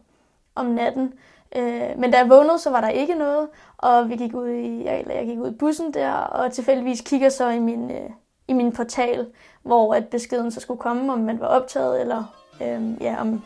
om 0.56 0.66
natten. 0.66 1.14
Øh, 1.56 1.90
men 1.98 2.12
da 2.12 2.18
jeg 2.18 2.30
vågnede, 2.30 2.60
så 2.60 2.70
var 2.70 2.82
der 2.82 2.90
ikke 2.90 3.16
noget, 3.16 3.48
og 3.78 4.10
vi 4.10 4.16
gik 4.16 4.36
ud 4.36 4.48
i, 4.48 4.88
eller 4.88 5.14
jeg 5.14 5.26
gik 5.26 5.40
ud 5.40 5.52
i 5.52 5.56
bussen 5.56 5.94
der, 5.94 6.12
og 6.12 6.52
tilfældigvis 6.52 7.02
kigger 7.02 7.30
så 7.30 7.50
i 7.50 7.60
min, 7.60 7.92
øh, 7.92 8.10
i 8.48 8.54
min 8.54 8.72
portal, 8.72 9.28
hvor 9.64 9.94
at 9.94 10.08
beskeden 10.08 10.52
så 10.52 10.60
skulle 10.60 10.80
komme, 10.80 11.14
om 11.14 11.20
man 11.20 11.40
var 11.40 11.48
optaget, 11.48 12.02
eller 12.02 12.24
øh, 12.62 13.02
ja, 13.02 13.22
om 13.22 13.42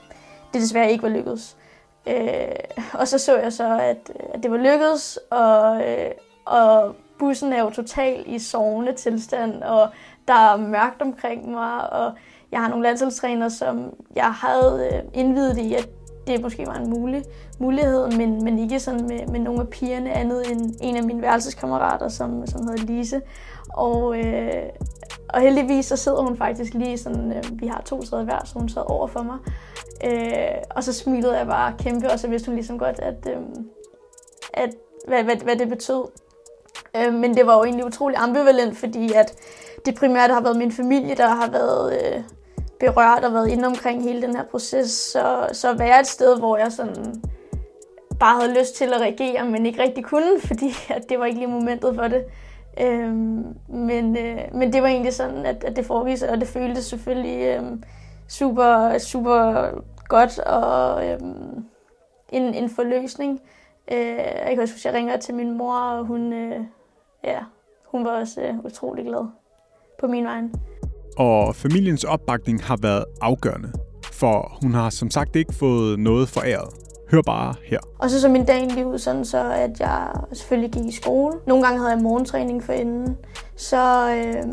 det 0.53 0.61
desværre 0.61 0.91
ikke 0.91 1.03
var 1.03 1.09
lykkedes. 1.09 1.57
Øh, 2.07 2.55
og 2.93 3.07
så 3.07 3.17
så 3.17 3.37
jeg 3.37 3.53
så, 3.53 3.79
at, 3.81 4.11
at 4.33 4.43
det 4.43 4.51
var 4.51 4.57
lykkedes, 4.57 5.19
og, 5.29 5.89
øh, 5.89 6.11
og 6.45 6.95
bussen 7.21 7.53
er 7.53 7.61
jo 7.61 7.69
totalt 7.69 8.27
i 8.27 8.39
sovende 8.39 8.93
tilstand, 8.93 9.63
og 9.63 9.89
der 10.27 10.33
er 10.33 10.57
mørkt 10.57 11.01
omkring 11.01 11.51
mig, 11.51 11.93
og 11.93 12.11
jeg 12.51 12.59
har 12.59 12.69
nogle 12.69 12.83
landsholdstræner, 12.83 13.49
som 13.49 13.93
jeg 14.15 14.31
havde 14.33 14.89
øh, 14.93 15.03
indvidet 15.13 15.57
i, 15.57 15.73
at 15.73 15.89
det 16.27 16.41
måske 16.41 16.67
var 16.67 16.75
en 16.75 16.89
mulig, 16.89 17.23
mulighed, 17.59 18.11
men, 18.17 18.43
men 18.43 18.59
ikke 18.59 18.79
sådan 18.79 19.07
med, 19.07 19.27
med 19.27 19.39
nogle 19.39 19.61
af 19.61 19.67
pigerne 19.67 20.11
andet 20.13 20.51
end 20.51 20.75
en 20.81 20.97
af 20.97 21.03
mine 21.03 21.21
værelseskammerater, 21.21 22.09
som, 22.09 22.47
som 22.47 22.67
hedder 22.67 22.85
Lise. 22.85 23.21
Og, 23.73 24.17
øh, 24.17 24.63
og 25.29 25.41
heldigvis 25.41 25.85
så 25.85 25.95
sidder 25.95 26.21
hun 26.21 26.37
faktisk 26.37 26.73
lige 26.73 26.97
sådan, 26.97 27.31
øh, 27.31 27.43
vi 27.53 27.67
har 27.67 27.81
to 27.81 28.01
sæder 28.01 28.23
hver, 28.23 28.45
så 28.45 28.59
hun 28.59 28.69
sad 28.69 28.83
over 28.85 29.07
for 29.07 29.21
mig. 29.21 29.37
Øh, 30.05 30.61
og 30.75 30.83
så 30.83 30.93
smilede 30.93 31.37
jeg 31.37 31.47
bare 31.47 31.73
kæmpe, 31.79 32.11
og 32.11 32.19
så 32.19 32.27
vidste 32.27 32.45
hun 32.45 32.55
ligesom 32.55 32.79
godt, 32.79 32.99
at, 32.99 33.27
øh, 33.29 33.37
at 34.53 34.69
hvad, 35.07 35.23
hvad, 35.23 35.35
hvad 35.35 35.55
det 35.55 35.69
betød. 35.69 36.03
Øh, 36.97 37.13
men 37.13 37.35
det 37.35 37.47
var 37.47 37.57
jo 37.57 37.63
egentlig 37.63 37.85
utrolig 37.85 38.17
ambivalent, 38.17 38.77
fordi 38.77 39.13
at 39.13 39.33
det 39.85 39.95
primært 39.95 40.29
har 40.29 40.41
været 40.41 40.57
min 40.57 40.71
familie, 40.71 41.15
der 41.15 41.27
har 41.27 41.51
været 41.51 41.93
øh, 41.93 42.23
berørt 42.79 43.23
og 43.23 43.33
været 43.33 43.49
inde 43.49 43.67
omkring 43.67 44.03
hele 44.03 44.21
den 44.21 44.35
her 44.35 44.43
proces. 44.43 44.91
Så, 44.91 45.47
så 45.51 45.69
at 45.69 45.79
være 45.79 45.99
et 45.99 46.07
sted, 46.07 46.39
hvor 46.39 46.57
jeg 46.57 46.71
sådan 46.71 47.21
bare 48.19 48.41
havde 48.41 48.59
lyst 48.59 48.75
til 48.75 48.93
at 48.93 49.01
reagere, 49.01 49.45
men 49.45 49.65
ikke 49.65 49.83
rigtig 49.83 50.03
kunne, 50.03 50.39
fordi 50.47 50.73
at 50.89 51.09
det 51.09 51.19
var 51.19 51.25
ikke 51.25 51.39
lige 51.39 51.51
momentet 51.51 51.95
for 51.95 52.07
det. 52.07 52.25
Øhm, 52.81 53.45
men, 53.67 54.17
øh, 54.17 54.39
men 54.53 54.73
det 54.73 54.81
var 54.81 54.87
egentlig 54.87 55.13
sådan, 55.13 55.45
at, 55.45 55.63
at 55.63 55.75
det 55.75 55.85
foregik, 55.85 56.21
og 56.29 56.39
det 56.39 56.47
føltes 56.47 56.85
selvfølgelig 56.85 57.45
øh, 57.45 57.63
super, 58.27 58.97
super 58.97 59.67
godt 60.07 60.39
og 60.39 61.07
øh, 61.07 61.19
en, 62.29 62.53
en 62.53 62.69
forløsning. 62.69 63.41
Øh, 63.91 64.17
jeg 64.17 64.49
kan 64.49 64.59
også 64.59 64.73
huske, 64.73 64.89
at 64.89 64.93
jeg 64.93 64.99
ringer 64.99 65.17
til 65.17 65.35
min 65.35 65.57
mor, 65.57 65.75
og 65.75 66.05
hun, 66.05 66.33
øh, 66.33 66.59
ja, 67.23 67.39
hun 67.91 68.05
var 68.05 68.11
også 68.11 68.41
øh, 68.41 68.65
utrolig 68.65 69.05
glad 69.05 69.27
på 69.99 70.07
min 70.07 70.25
vej. 70.25 70.41
Og 71.17 71.55
familiens 71.55 72.03
opbakning 72.03 72.63
har 72.63 72.77
været 72.81 73.05
afgørende, 73.21 73.71
for 74.11 74.57
hun 74.61 74.73
har 74.73 74.89
som 74.89 75.11
sagt 75.11 75.35
ikke 75.35 75.53
fået 75.53 75.99
noget 75.99 76.29
foræret. 76.29 76.73
Hør 77.11 77.21
bare 77.21 77.53
her. 77.65 77.79
Og 77.99 78.09
så 78.09 78.21
så 78.21 78.29
min 78.29 78.45
dag 78.45 78.57
egentlig 78.57 78.85
ud 78.85 78.97
sådan, 78.97 79.25
så 79.25 79.51
at 79.51 79.79
jeg 79.79 80.13
selvfølgelig 80.33 80.71
gik 80.71 80.85
i 80.85 80.91
skole. 80.91 81.33
Nogle 81.47 81.63
gange 81.63 81.79
havde 81.79 81.91
jeg 81.91 82.01
morgentræning 82.01 82.63
for 82.63 82.73
inden. 82.73 83.17
Så 83.55 83.77
øh, 84.15 84.43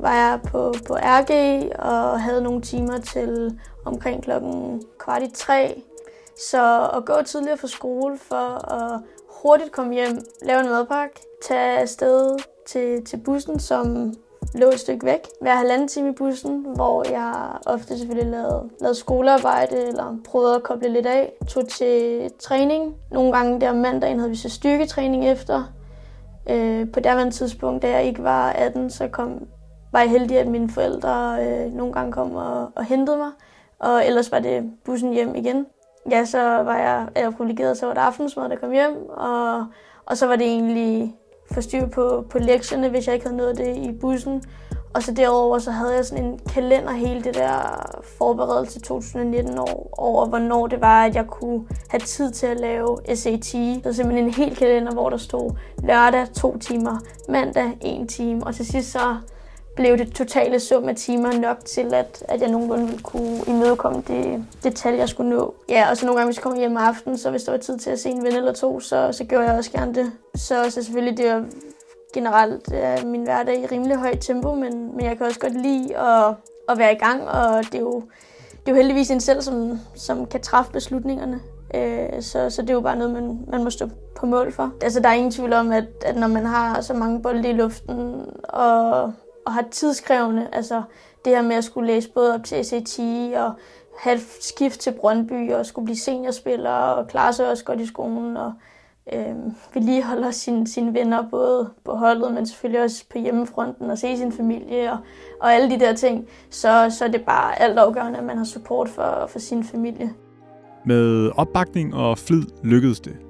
var 0.00 0.14
jeg 0.14 0.40
på, 0.46 0.74
på 0.86 0.94
RG 0.94 1.62
og 1.78 2.20
havde 2.20 2.42
nogle 2.42 2.60
timer 2.60 2.98
til 2.98 3.58
omkring 3.84 4.22
klokken 4.22 4.82
kvart 4.98 5.22
i 5.22 5.30
tre. 5.34 5.82
Så 6.50 6.90
at 6.96 7.04
gå 7.04 7.14
tidligere 7.26 7.58
fra 7.58 7.68
skole 7.68 8.18
for 8.18 8.72
at 8.72 9.00
hurtigt 9.42 9.72
komme 9.72 9.94
hjem, 9.94 10.18
lave 10.42 10.60
en 10.60 10.68
madpakke, 10.68 11.20
tage 11.42 11.78
afsted 11.78 12.38
til, 12.66 13.04
til 13.04 13.16
bussen, 13.16 13.60
som 13.60 14.14
lå 14.54 14.68
et 14.68 14.80
stykke 14.80 15.06
væk. 15.06 15.28
Hver 15.40 15.54
halvanden 15.54 15.88
time 15.88 16.08
i 16.08 16.12
bussen, 16.12 16.66
hvor 16.74 17.10
jeg 17.10 17.58
ofte 17.66 17.98
selvfølgelig 17.98 18.30
lavede, 18.30 18.70
lavede 18.80 18.94
skolearbejde 18.98 19.86
eller 19.86 20.16
prøvede 20.24 20.54
at 20.54 20.62
koble 20.62 20.88
lidt 20.88 21.06
af. 21.06 21.32
Tog 21.48 21.68
til 21.68 22.30
træning. 22.38 22.94
Nogle 23.10 23.32
gange 23.32 23.60
der 23.60 23.70
om 23.70 23.76
mandagen 23.76 24.18
havde 24.18 24.30
vi 24.30 24.36
så 24.36 24.48
styrketræning 24.50 25.28
efter. 25.28 25.72
Øh, 26.50 26.92
på 26.92 27.00
derværende 27.00 27.32
tidspunkt, 27.32 27.82
da 27.82 27.90
jeg 27.90 28.04
ikke 28.04 28.22
var 28.22 28.50
18, 28.50 28.90
så 28.90 29.08
kom, 29.08 29.46
var 29.92 30.00
jeg 30.00 30.10
heldig, 30.10 30.38
at 30.38 30.46
mine 30.46 30.70
forældre 30.70 31.38
øh, 31.46 31.72
nogle 31.72 31.92
gange 31.92 32.12
kom 32.12 32.34
og, 32.34 32.70
og 32.74 32.84
hentede 32.84 33.16
mig. 33.16 33.30
Og 33.78 34.06
ellers 34.06 34.32
var 34.32 34.38
det 34.38 34.70
bussen 34.84 35.12
hjem 35.12 35.34
igen. 35.34 35.66
Ja, 36.10 36.24
så 36.24 36.38
var 36.42 36.78
jeg, 36.78 37.08
jeg 37.16 37.24
var 37.24 37.30
privilegeret, 37.30 37.76
så 37.76 37.86
var 37.86 37.94
det 37.94 38.00
aftensmad, 38.00 38.48
der 38.48 38.56
kom 38.56 38.72
hjem. 38.72 39.08
Og, 39.08 39.66
og 40.06 40.16
så 40.16 40.26
var 40.26 40.36
det 40.36 40.46
egentlig 40.46 41.14
få 41.52 41.60
styr 41.60 41.86
på, 41.86 42.24
på 42.30 42.38
lektierne, 42.38 42.88
hvis 42.88 43.06
jeg 43.06 43.14
ikke 43.14 43.26
havde 43.26 43.36
nået 43.36 43.58
det 43.58 43.76
i 43.76 43.92
bussen. 44.00 44.42
Og 44.94 45.02
så 45.02 45.12
derover 45.12 45.58
så 45.58 45.70
havde 45.70 45.94
jeg 45.94 46.04
sådan 46.04 46.24
en 46.24 46.40
kalender 46.48 46.92
hele 46.92 47.22
det 47.22 47.34
der 47.34 47.86
forberedelse 48.18 48.80
2019 48.80 49.58
år, 49.58 49.90
over, 49.98 50.26
hvornår 50.26 50.66
det 50.66 50.80
var, 50.80 51.04
at 51.04 51.14
jeg 51.14 51.26
kunne 51.26 51.66
have 51.88 52.00
tid 52.00 52.30
til 52.30 52.46
at 52.46 52.60
lave 52.60 52.98
SAT. 53.14 53.44
Så 53.84 53.92
simpelthen 53.92 54.24
en 54.24 54.30
hel 54.30 54.56
kalender, 54.56 54.92
hvor 54.92 55.10
der 55.10 55.16
stod 55.16 55.50
lørdag 55.82 56.28
to 56.34 56.58
timer, 56.58 56.98
mandag 57.28 57.78
en 57.80 58.08
time, 58.08 58.44
og 58.44 58.54
til 58.54 58.66
sidst 58.66 58.92
så 58.92 59.16
blev 59.76 59.98
det 59.98 60.12
totale 60.12 60.60
sum 60.60 60.88
af 60.88 60.96
timer 60.96 61.32
nok 61.32 61.64
til, 61.64 61.94
at, 61.94 62.24
at 62.28 62.40
jeg 62.40 62.50
nogenlunde 62.50 62.86
ville 62.86 63.02
kunne 63.02 63.40
imødekomme 63.46 64.02
det, 64.08 64.44
det 64.62 64.74
tal, 64.74 64.94
jeg 64.94 65.08
skulle 65.08 65.30
nå. 65.30 65.54
Ja, 65.68 65.90
og 65.90 65.96
så 65.96 66.06
nogle 66.06 66.18
gange, 66.18 66.28
hvis 66.28 66.36
jeg 66.36 66.42
kom 66.42 66.58
hjem 66.58 66.76
aften, 66.76 67.18
så 67.18 67.30
hvis 67.30 67.42
der 67.42 67.52
var 67.52 67.58
tid 67.58 67.78
til 67.78 67.90
at 67.90 67.98
se 67.98 68.08
en 68.08 68.24
ven 68.24 68.32
eller 68.32 68.52
to, 68.52 68.80
så, 68.80 69.12
så 69.12 69.24
gjorde 69.24 69.44
jeg 69.44 69.58
også 69.58 69.72
gerne 69.72 69.94
det. 69.94 70.12
Så, 70.34 70.70
så 70.70 70.82
selvfølgelig, 70.82 71.18
det 71.18 71.32
var 71.32 71.44
generelt 72.14 72.68
er 72.72 73.06
min 73.06 73.22
hverdag 73.22 73.62
i 73.62 73.66
rimelig 73.66 73.96
højt 73.96 74.20
tempo, 74.20 74.54
men, 74.54 74.96
men 74.96 75.04
jeg 75.04 75.16
kan 75.16 75.26
også 75.26 75.40
godt 75.40 75.62
lide 75.62 75.96
at, 75.96 76.34
at 76.68 76.78
være 76.78 76.92
i 76.92 76.98
gang, 76.98 77.28
og 77.28 77.64
det 77.64 77.74
er 77.74 77.80
jo, 77.80 78.02
det 78.50 78.66
er 78.66 78.72
jo 78.72 78.74
heldigvis 78.74 79.10
en 79.10 79.20
selv, 79.20 79.42
som, 79.42 79.80
som 79.94 80.26
kan 80.26 80.40
træffe 80.40 80.72
beslutningerne. 80.72 81.40
Øh, 81.74 82.22
så, 82.22 82.50
så 82.50 82.62
det 82.62 82.70
er 82.70 82.74
jo 82.74 82.80
bare 82.80 82.96
noget, 82.96 83.12
man, 83.12 83.38
man 83.48 83.64
må 83.64 83.70
stå 83.70 83.88
på 84.16 84.26
mål 84.26 84.52
for. 84.52 84.72
Altså, 84.82 85.00
der 85.00 85.08
er 85.08 85.12
ingen 85.12 85.30
tvivl 85.30 85.52
om, 85.52 85.72
at, 85.72 85.84
at 86.04 86.16
når 86.16 86.26
man 86.26 86.46
har 86.46 86.80
så 86.80 86.94
mange 86.94 87.22
bolde 87.22 87.48
i 87.48 87.52
luften, 87.52 88.20
og 88.48 89.12
og 89.46 89.52
har 89.52 89.64
tidskrævende. 89.70 90.48
Altså 90.52 90.82
det 91.24 91.32
her 91.32 91.42
med 91.42 91.56
at 91.56 91.64
skulle 91.64 91.86
læse 91.86 92.10
både 92.10 92.34
op 92.34 92.44
til 92.44 92.64
SAT 92.64 93.00
og 93.36 93.52
have 93.98 94.18
skift 94.40 94.80
til 94.80 94.92
Brøndby 95.00 95.52
og 95.52 95.66
skulle 95.66 95.84
blive 95.84 95.96
seniorspiller 95.96 96.70
og 96.70 97.08
klare 97.08 97.32
sig 97.32 97.50
også 97.50 97.64
godt 97.64 97.80
i 97.80 97.86
skolen 97.86 98.36
og 98.36 98.52
øh, 99.12 99.34
vedligeholde 99.74 100.32
sine, 100.32 100.68
sine 100.68 100.94
venner 100.94 101.28
både 101.30 101.70
på 101.84 101.92
holdet, 101.92 102.32
men 102.32 102.46
selvfølgelig 102.46 102.82
også 102.82 103.04
på 103.12 103.18
hjemmefronten 103.18 103.90
og 103.90 103.98
se 103.98 104.16
sin 104.16 104.32
familie 104.32 104.92
og, 104.92 104.98
og 105.40 105.54
alle 105.54 105.70
de 105.70 105.80
der 105.80 105.94
ting, 105.94 106.26
så, 106.50 106.86
så 106.98 107.04
er 107.04 107.08
det 107.08 107.24
bare 107.24 107.62
alt 107.62 107.78
afgørende, 107.78 108.18
at 108.18 108.24
man 108.24 108.38
har 108.38 108.44
support 108.44 108.88
for, 108.88 109.26
for 109.28 109.38
sin 109.38 109.64
familie. 109.64 110.14
Med 110.84 111.30
opbakning 111.36 111.94
og 111.94 112.18
flid 112.18 112.42
lykkedes 112.62 113.00
det 113.00 113.25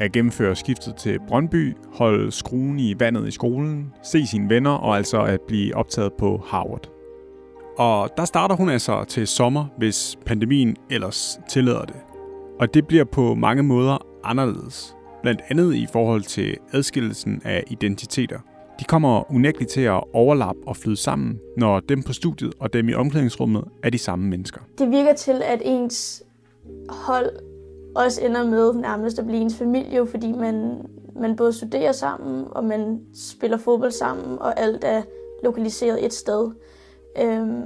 at 0.00 0.12
gennemføre 0.12 0.56
skiftet 0.56 0.96
til 0.96 1.18
Brøndby, 1.28 1.76
holde 1.92 2.32
skruen 2.32 2.78
i 2.78 2.94
vandet 2.98 3.28
i 3.28 3.30
skolen, 3.30 3.92
se 4.02 4.26
sine 4.26 4.48
venner 4.48 4.70
og 4.70 4.96
altså 4.96 5.22
at 5.22 5.40
blive 5.40 5.76
optaget 5.76 6.12
på 6.12 6.42
Harvard. 6.46 6.90
Og 7.78 8.10
der 8.16 8.24
starter 8.24 8.56
hun 8.56 8.68
altså 8.68 9.04
til 9.04 9.26
sommer, 9.26 9.66
hvis 9.78 10.18
pandemien 10.26 10.76
ellers 10.90 11.40
tillader 11.48 11.84
det. 11.84 11.96
Og 12.60 12.74
det 12.74 12.86
bliver 12.86 13.04
på 13.04 13.34
mange 13.34 13.62
måder 13.62 14.06
anderledes. 14.24 14.96
Blandt 15.22 15.40
andet 15.48 15.74
i 15.74 15.86
forhold 15.92 16.22
til 16.22 16.56
adskillelsen 16.72 17.42
af 17.44 17.64
identiteter. 17.70 18.38
De 18.80 18.84
kommer 18.84 19.32
unægteligt 19.32 19.70
til 19.70 19.80
at 19.80 20.00
overlappe 20.12 20.60
og 20.66 20.76
flyde 20.76 20.96
sammen, 20.96 21.38
når 21.56 21.80
dem 21.80 22.02
på 22.02 22.12
studiet 22.12 22.52
og 22.60 22.72
dem 22.72 22.88
i 22.88 22.94
omklædningsrummet 22.94 23.64
er 23.82 23.90
de 23.90 23.98
samme 23.98 24.28
mennesker. 24.28 24.60
Det 24.78 24.90
virker 24.90 25.14
til, 25.14 25.42
at 25.44 25.62
ens 25.64 26.22
hold 26.88 27.49
også 27.94 28.24
ender 28.24 28.44
med 28.44 28.74
nærmest 28.74 29.18
at 29.18 29.26
blive 29.26 29.40
ens 29.40 29.54
familie, 29.54 30.06
fordi 30.06 30.32
man, 30.32 30.86
man 31.16 31.36
både 31.36 31.52
studerer 31.52 31.92
sammen, 31.92 32.44
og 32.50 32.64
man 32.64 33.00
spiller 33.14 33.56
fodbold 33.56 33.90
sammen, 33.90 34.38
og 34.38 34.60
alt 34.60 34.84
er 34.84 35.02
lokaliseret 35.44 36.04
et 36.04 36.12
sted. 36.12 36.50
Øhm, 37.22 37.62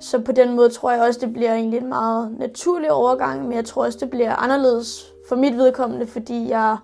så 0.00 0.20
på 0.20 0.32
den 0.32 0.56
måde 0.56 0.68
tror 0.68 0.90
jeg 0.90 1.02
også, 1.02 1.20
det 1.22 1.32
bliver 1.32 1.54
egentlig 1.54 1.80
en 1.80 1.88
meget 1.88 2.38
naturlig 2.38 2.92
overgang, 2.92 3.42
men 3.42 3.52
jeg 3.52 3.64
tror 3.64 3.84
også, 3.84 3.98
det 4.00 4.10
bliver 4.10 4.36
anderledes 4.36 5.12
for 5.28 5.36
mit 5.36 5.56
vedkommende, 5.56 6.06
fordi 6.06 6.48
jeg, 6.48 6.76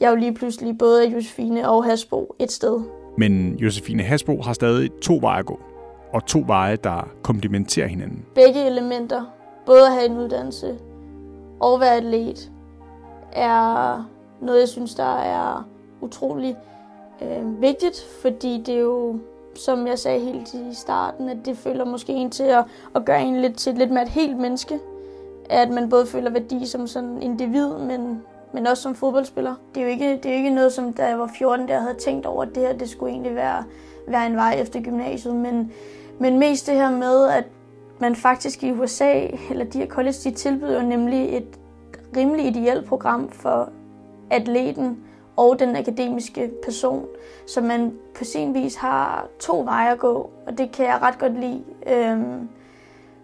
jeg 0.00 0.10
jo 0.10 0.16
lige 0.16 0.34
pludselig 0.34 0.78
både 0.78 1.06
er 1.06 1.10
Josefine 1.10 1.70
og 1.70 1.84
Hasbo 1.84 2.34
et 2.38 2.52
sted. 2.52 2.80
Men 3.18 3.54
Josefine 3.54 4.02
Hasbo 4.02 4.42
har 4.42 4.52
stadig 4.52 4.90
to 5.02 5.18
veje 5.20 5.38
at 5.38 5.46
gå, 5.46 5.60
og 6.12 6.26
to 6.26 6.44
veje, 6.46 6.76
der 6.76 7.08
komplementerer 7.22 7.86
hinanden. 7.86 8.24
Begge 8.34 8.66
elementer, 8.66 9.24
både 9.66 9.86
at 9.86 9.92
have 9.92 10.06
en 10.06 10.18
uddannelse 10.18 10.78
og 11.60 11.80
være 11.80 11.96
atlet 11.96 12.50
er 13.32 14.04
noget, 14.40 14.60
jeg 14.60 14.68
synes, 14.68 14.94
der 14.94 15.18
er 15.18 15.68
utrolig 16.00 16.56
øh, 17.22 17.62
vigtigt, 17.62 18.06
fordi 18.22 18.62
det 18.66 18.74
er 18.74 18.80
jo, 18.80 19.18
som 19.54 19.86
jeg 19.86 19.98
sagde 19.98 20.20
helt 20.20 20.54
i 20.54 20.74
starten, 20.74 21.28
at 21.28 21.36
det 21.44 21.58
føler 21.58 21.84
måske 21.84 22.12
en 22.12 22.30
til 22.30 22.44
at, 22.44 22.64
at 22.94 23.04
gøre 23.04 23.22
en 23.22 23.40
lidt 23.40 23.56
til 23.56 23.74
lidt 23.74 23.90
mere 23.90 24.02
et 24.02 24.08
helt 24.08 24.36
menneske. 24.36 24.78
At 25.50 25.70
man 25.70 25.88
både 25.90 26.06
føler 26.06 26.30
værdi 26.30 26.66
som 26.66 26.86
sådan 26.86 27.22
individ, 27.22 27.68
men, 27.68 28.22
men 28.52 28.66
også 28.66 28.82
som 28.82 28.94
fodboldspiller. 28.94 29.54
Det 29.74 29.80
er 29.80 29.84
jo 29.84 29.90
ikke, 29.90 30.20
det 30.22 30.26
er 30.26 30.34
ikke 30.34 30.50
noget, 30.50 30.72
som 30.72 30.92
da 30.92 31.06
jeg 31.06 31.18
var 31.18 31.30
14, 31.38 31.68
der 31.68 31.80
havde 31.80 31.94
tænkt 31.94 32.26
over, 32.26 32.42
at 32.42 32.54
det 32.54 32.62
her 32.62 32.72
det 32.72 32.88
skulle 32.88 33.12
egentlig 33.12 33.34
være, 33.34 33.64
være 34.08 34.26
en 34.26 34.36
vej 34.36 34.56
efter 34.60 34.80
gymnasiet. 34.80 35.34
Men, 35.34 35.72
men 36.18 36.38
mest 36.38 36.66
det 36.66 36.74
her 36.74 36.90
med, 36.90 37.28
at 37.28 37.44
man 37.98 38.16
faktisk 38.16 38.62
i 38.62 38.72
USA, 38.72 39.26
eller 39.50 39.64
de 39.64 39.78
her 39.78 39.86
college, 39.86 40.16
de 40.24 40.30
tilbyder 40.30 40.82
nemlig 40.82 41.36
et 41.36 41.58
rimelig 42.16 42.46
ideelt 42.46 42.88
program 42.88 43.28
for 43.28 43.68
atleten 44.30 44.98
og 45.36 45.58
den 45.58 45.76
akademiske 45.76 46.50
person, 46.64 47.06
så 47.46 47.60
man 47.60 47.92
på 48.18 48.24
sin 48.24 48.54
vis 48.54 48.74
har 48.74 49.26
to 49.40 49.60
veje 49.60 49.92
at 49.92 49.98
gå, 49.98 50.30
og 50.46 50.58
det 50.58 50.72
kan 50.72 50.86
jeg 50.86 50.98
ret 51.02 51.18
godt 51.18 51.40
lide. 51.40 51.64
Øhm, 51.86 52.48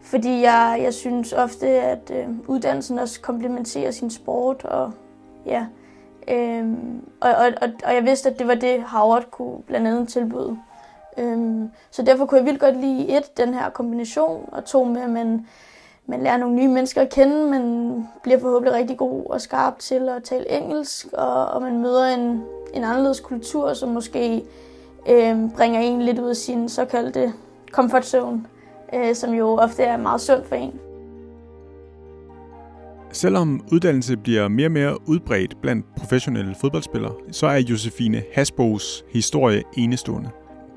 fordi 0.02 0.40
jeg, 0.40 0.80
jeg 0.82 0.94
synes 0.94 1.32
ofte, 1.32 1.68
at 1.68 2.12
øh, 2.14 2.28
uddannelsen 2.48 2.98
også 2.98 3.20
komplementerer 3.20 3.90
sin 3.90 4.10
sport, 4.10 4.64
og 4.64 4.92
ja, 5.46 5.66
øhm, 6.28 7.04
og, 7.20 7.30
og, 7.30 7.46
og, 7.62 7.68
og 7.84 7.94
jeg 7.94 8.04
vidste, 8.04 8.30
at 8.30 8.38
det 8.38 8.46
var 8.46 8.54
det, 8.54 8.82
Howard 8.82 9.30
kunne 9.30 9.62
blandt 9.62 9.86
andet 9.86 10.08
tilbyde. 10.08 10.58
Øhm, 11.18 11.70
så 11.90 12.02
derfor 12.02 12.26
kunne 12.26 12.38
jeg 12.38 12.46
vildt 12.46 12.60
godt 12.60 12.80
lide 12.80 13.16
et, 13.16 13.36
den 13.36 13.54
her 13.54 13.70
kombination, 13.70 14.48
og 14.52 14.64
to 14.64 14.84
med, 14.84 15.00
at 15.02 15.10
man, 15.10 15.46
man 16.06 16.22
lærer 16.22 16.36
nogle 16.36 16.54
nye 16.54 16.68
mennesker 16.68 17.00
at 17.02 17.10
kende, 17.10 17.50
man 17.50 17.94
bliver 18.22 18.38
forhåbentlig 18.38 18.74
rigtig 18.74 18.96
god 18.96 19.26
og 19.30 19.40
skarp 19.40 19.78
til 19.78 20.08
at 20.08 20.22
tale 20.22 20.50
engelsk, 20.50 21.06
og, 21.12 21.46
og 21.46 21.62
man 21.62 21.80
møder 21.80 22.14
en, 22.14 22.42
en 22.74 22.84
anderledes 22.84 23.20
kultur, 23.20 23.74
som 23.74 23.88
måske 23.88 24.44
øhm, 25.08 25.50
bringer 25.50 25.80
en 25.80 26.02
lidt 26.02 26.18
ud 26.18 26.28
af 26.28 26.36
sin 26.36 26.68
såkaldte 26.68 27.32
comfort 27.70 28.06
zone, 28.06 28.44
øh, 28.94 29.14
som 29.14 29.34
jo 29.34 29.48
ofte 29.48 29.82
er 29.82 29.96
meget 29.96 30.20
sundt 30.20 30.46
for 30.46 30.54
en. 30.54 30.80
Selvom 33.12 33.64
uddannelse 33.72 34.16
bliver 34.16 34.48
mere 34.48 34.66
og 34.66 34.72
mere 34.72 35.08
udbredt 35.08 35.60
blandt 35.62 35.86
professionelle 35.96 36.54
fodboldspillere, 36.60 37.12
så 37.32 37.46
er 37.46 37.56
Josefine 37.58 38.22
Hasbos 38.34 39.04
historie 39.12 39.62
enestående. 39.76 40.30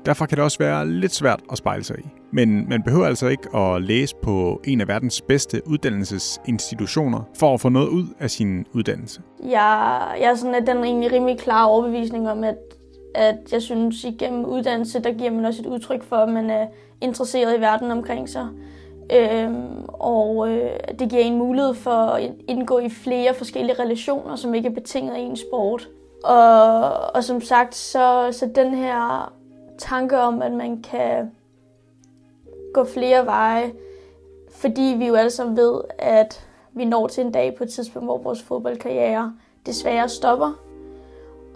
Derfor 0.06 0.26
kan 0.26 0.36
det 0.36 0.44
også 0.44 0.58
være 0.58 0.88
lidt 0.88 1.14
svært 1.14 1.40
at 1.52 1.58
spejle 1.58 1.84
sig 1.84 1.98
i. 1.98 2.02
Men 2.32 2.68
man 2.68 2.82
behøver 2.82 3.06
altså 3.06 3.26
ikke 3.26 3.56
at 3.56 3.82
læse 3.82 4.16
på 4.22 4.60
en 4.64 4.80
af 4.80 4.88
verdens 4.88 5.20
bedste 5.20 5.62
uddannelsesinstitutioner 5.66 7.20
for 7.38 7.54
at 7.54 7.60
få 7.60 7.68
noget 7.68 7.88
ud 7.88 8.04
af 8.20 8.30
sin 8.30 8.66
uddannelse. 8.72 9.20
Jeg, 9.42 10.00
jeg 10.20 10.30
er 10.30 10.34
sådan, 10.34 10.54
at 10.54 10.66
den 10.66 10.84
egentlig 10.84 11.12
rimelig 11.12 11.38
klar 11.38 11.64
overbevisning 11.64 12.30
om, 12.30 12.44
at, 12.44 12.56
at 13.14 13.36
jeg 13.52 13.62
synes, 13.62 14.04
igennem 14.04 14.44
uddannelse, 14.44 15.02
der 15.02 15.12
giver 15.12 15.30
man 15.30 15.44
også 15.44 15.62
et 15.62 15.66
udtryk 15.66 16.02
for, 16.02 16.16
at 16.16 16.28
man 16.28 16.50
er 16.50 16.66
interesseret 17.00 17.58
i 17.58 17.60
verden 17.60 17.90
omkring 17.90 18.28
sig. 18.28 18.46
Øhm, 19.12 19.84
og 19.88 20.48
øh, 20.48 20.70
det 20.98 21.10
giver 21.10 21.22
en 21.22 21.38
mulighed 21.38 21.74
for 21.74 21.90
at 21.90 22.30
indgå 22.48 22.78
i 22.78 22.88
flere 22.88 23.34
forskellige 23.34 23.82
relationer, 23.82 24.36
som 24.36 24.54
ikke 24.54 24.68
er 24.68 24.72
betinget 24.74 25.14
af 25.14 25.18
en 25.18 25.36
sport. 25.36 25.88
Og, 26.24 27.14
og 27.14 27.24
som 27.24 27.40
sagt, 27.40 27.74
så, 27.74 28.28
så 28.32 28.48
den 28.54 28.74
her 28.74 29.32
tanke 29.78 30.18
om, 30.18 30.42
at 30.42 30.52
man 30.52 30.82
kan 30.82 31.30
gå 32.74 32.84
flere 32.84 33.26
veje, 33.26 33.72
fordi 34.50 34.94
vi 34.98 35.06
jo 35.06 35.14
alle 35.14 35.30
sammen 35.30 35.56
ved, 35.56 35.80
at 35.98 36.46
vi 36.72 36.84
når 36.84 37.06
til 37.06 37.24
en 37.24 37.32
dag 37.32 37.54
på 37.54 37.64
et 37.64 37.70
tidspunkt, 37.70 38.06
hvor 38.06 38.18
vores 38.18 38.42
fodboldkarriere 38.42 39.34
desværre 39.66 40.08
stopper. 40.08 40.52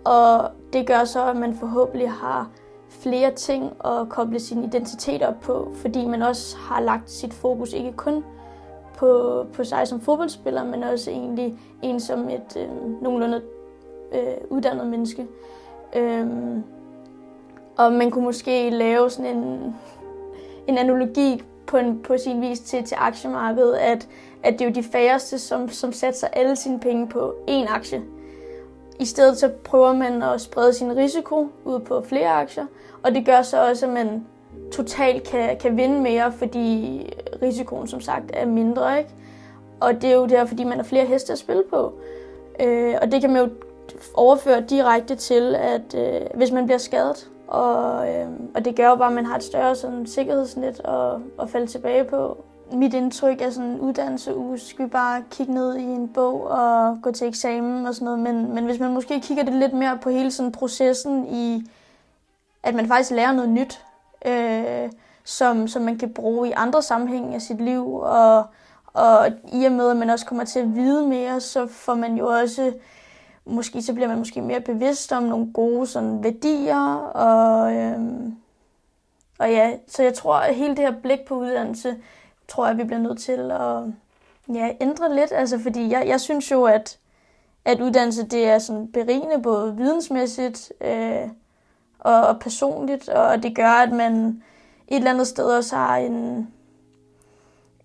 Og 0.05 0.51
det 0.73 0.87
gør 0.87 1.05
så, 1.05 1.31
at 1.31 1.37
man 1.37 1.55
forhåbentlig 1.55 2.11
har 2.11 2.51
flere 2.89 3.35
ting 3.35 3.73
at 3.85 4.09
koble 4.09 4.41
sin 4.41 4.65
identitet 4.65 5.23
op 5.23 5.41
på, 5.41 5.73
fordi 5.75 6.07
man 6.07 6.23
også 6.23 6.57
har 6.57 6.81
lagt 6.81 7.11
sit 7.11 7.35
fokus 7.35 7.73
ikke 7.73 7.93
kun 7.93 8.25
på, 8.97 9.45
på 9.53 9.65
sig 9.65 9.89
som 9.89 10.01
fodboldspiller, 10.01 10.65
men 10.65 10.83
også 10.83 11.11
egentlig 11.11 11.59
en 11.83 12.01
som 12.01 12.29
et 12.29 12.57
øh, 12.57 13.03
nogenlunde 13.03 13.43
øh, 14.13 14.35
uddannet 14.51 14.87
menneske. 14.87 15.27
Øh, 15.97 16.27
og 17.79 17.93
man 17.93 18.11
kunne 18.11 18.25
måske 18.25 18.71
lave 18.71 19.11
sådan 19.11 19.37
en, 19.37 19.75
en 20.67 20.79
analogi 20.79 21.43
på, 21.67 21.77
en, 21.77 22.03
på 22.03 22.19
sin 22.19 22.41
vis 22.41 22.61
til, 22.61 22.85
til 22.85 22.97
aktiemarkedet, 23.01 23.75
at, 23.75 24.09
at 24.43 24.53
det 24.53 24.61
er 24.61 24.65
jo 24.65 24.75
de 24.75 24.83
færreste, 24.83 25.39
som, 25.39 25.69
som 25.69 25.93
satser 25.93 26.27
alle 26.27 26.57
sine 26.57 26.81
penge 26.81 27.09
på 27.09 27.35
én 27.49 27.75
aktie. 27.75 28.03
I 29.01 29.05
stedet 29.05 29.39
så 29.39 29.49
prøver 29.65 29.93
man 29.93 30.23
at 30.23 30.41
sprede 30.41 30.73
sin 30.73 30.97
risiko 30.97 31.49
ud 31.65 31.81
på 31.81 32.03
flere 32.03 32.29
aktier, 32.29 32.67
og 33.03 33.15
det 33.15 33.27
gør 33.27 33.43
så 33.43 33.69
også, 33.69 33.87
at 33.87 33.93
man 33.93 34.27
totalt 34.73 35.29
kan, 35.29 35.57
kan 35.57 35.77
vinde 35.77 36.01
mere, 36.01 36.33
fordi 36.33 37.03
risikoen 37.43 37.87
som 37.87 38.01
sagt 38.01 38.25
er 38.35 38.47
mindre. 38.47 38.99
Ikke? 38.99 39.11
Og 39.81 39.95
det 39.95 40.05
er 40.05 40.15
jo 40.15 40.27
der, 40.27 40.45
fordi 40.45 40.65
man 40.65 40.77
har 40.79 40.85
flere 40.85 41.05
heste 41.05 41.33
at 41.33 41.39
spille 41.39 41.63
på. 41.71 41.93
Øh, 42.61 42.95
og 43.03 43.13
det 43.13 43.21
kan 43.21 43.33
man 43.33 43.43
jo 43.43 43.51
overføre 44.15 44.61
direkte 44.61 45.15
til, 45.15 45.55
at 45.55 45.95
øh, 45.95 46.21
hvis 46.35 46.53
man 46.53 46.65
bliver 46.65 46.79
skadet, 46.79 47.29
og, 47.49 48.09
øh, 48.09 48.29
og 48.55 48.65
det 48.65 48.77
gør 48.77 48.89
jo 48.89 48.97
bare, 48.97 49.09
at 49.09 49.15
man 49.15 49.27
har 49.27 49.37
et 49.37 49.43
større 49.43 49.77
sådan, 49.77 50.07
sikkerhedsnet 50.07 50.81
at, 50.85 51.21
at 51.43 51.51
falde 51.51 51.67
tilbage 51.67 52.05
på. 52.05 52.45
Mit 52.73 52.95
indtryk 52.95 53.43
er 53.43 53.51
sådan 53.51 53.71
en 53.71 53.81
uddannelse 53.81 54.37
uge, 54.37 54.59
skal 54.59 54.85
vi 54.85 54.91
bare 54.91 55.23
kigge 55.31 55.55
ned 55.55 55.77
i 55.77 55.83
en 55.83 56.09
bog 56.09 56.47
og 56.47 56.99
gå 57.03 57.13
til 57.13 57.29
eksamen 57.29 57.87
og 57.87 57.95
sådan 57.95 58.05
noget. 58.05 58.19
Men, 58.19 58.55
men 58.55 58.65
hvis 58.65 58.81
man 58.81 58.95
måske 58.95 59.21
kigger 59.21 59.45
det 59.45 59.55
lidt 59.55 59.73
mere 59.73 59.99
på 60.03 60.11
hele 60.11 60.31
sådan 60.31 60.53
processen 60.53 61.27
i, 61.27 61.71
at 62.63 62.75
man 62.75 62.87
faktisk 62.87 63.11
lærer 63.11 63.33
noget 63.33 63.51
nyt, 63.51 63.85
øh, 64.27 64.91
som, 65.25 65.69
som 65.69 65.83
man 65.83 65.99
kan 65.99 66.13
bruge 66.13 66.49
i 66.49 66.53
andre 66.53 66.83
sammenhænge 66.83 67.35
af 67.35 67.43
sit 67.43 67.61
liv. 67.61 67.95
Og, 67.95 68.45
og 68.87 69.29
i 69.53 69.65
og 69.65 69.73
med, 69.73 69.91
at 69.91 69.97
man 69.97 70.11
også 70.11 70.27
kommer 70.27 70.45
til 70.45 70.61
at 70.61 70.75
vide 70.75 71.07
mere, 71.07 71.41
så 71.41 71.67
får 71.67 71.95
man 71.95 72.17
jo 72.17 72.27
også 72.27 72.73
måske 73.49 73.83
så 73.83 73.95
bliver 73.95 74.09
man 74.09 74.19
måske 74.19 74.43
mere 74.43 74.61
bevidst 74.61 75.13
om 75.13 75.23
nogle 75.23 75.53
gode 75.53 75.87
sådan, 75.87 76.25
værdier. 76.25 76.95
Og, 76.97 77.75
øhm, 77.75 78.37
og 79.39 79.51
ja, 79.51 79.73
så 79.89 80.03
jeg 80.03 80.15
tror, 80.15 80.35
at 80.35 80.55
hele 80.55 80.71
det 80.77 80.79
her 80.79 81.01
blik 81.03 81.21
på 81.27 81.35
uddannelse, 81.35 81.97
tror 82.49 82.67
jeg, 82.67 82.79
vi 82.79 82.85
bliver 82.85 83.01
nødt 83.01 83.21
til 83.21 83.51
at 83.51 83.83
ja, 84.55 84.71
ændre 84.81 85.15
lidt. 85.15 85.33
Altså, 85.33 85.59
fordi 85.59 85.91
jeg, 85.91 86.09
jeg 86.09 86.21
synes 86.21 86.51
jo, 86.51 86.65
at, 86.65 86.99
at 87.65 87.81
uddannelse 87.81 88.27
det 88.27 88.49
er 88.49 88.59
sådan 88.59 88.93
berigende 88.93 89.43
både 89.43 89.77
vidensmæssigt 89.77 90.73
øh, 90.81 91.29
og, 91.99 92.21
og 92.21 92.41
personligt, 92.41 93.09
og 93.09 93.43
det 93.43 93.57
gør, 93.57 93.71
at 93.71 93.93
man 93.93 94.43
et 94.89 94.97
eller 94.97 95.11
andet 95.11 95.27
sted 95.27 95.45
også 95.45 95.77
har 95.77 95.97
en, 95.97 96.49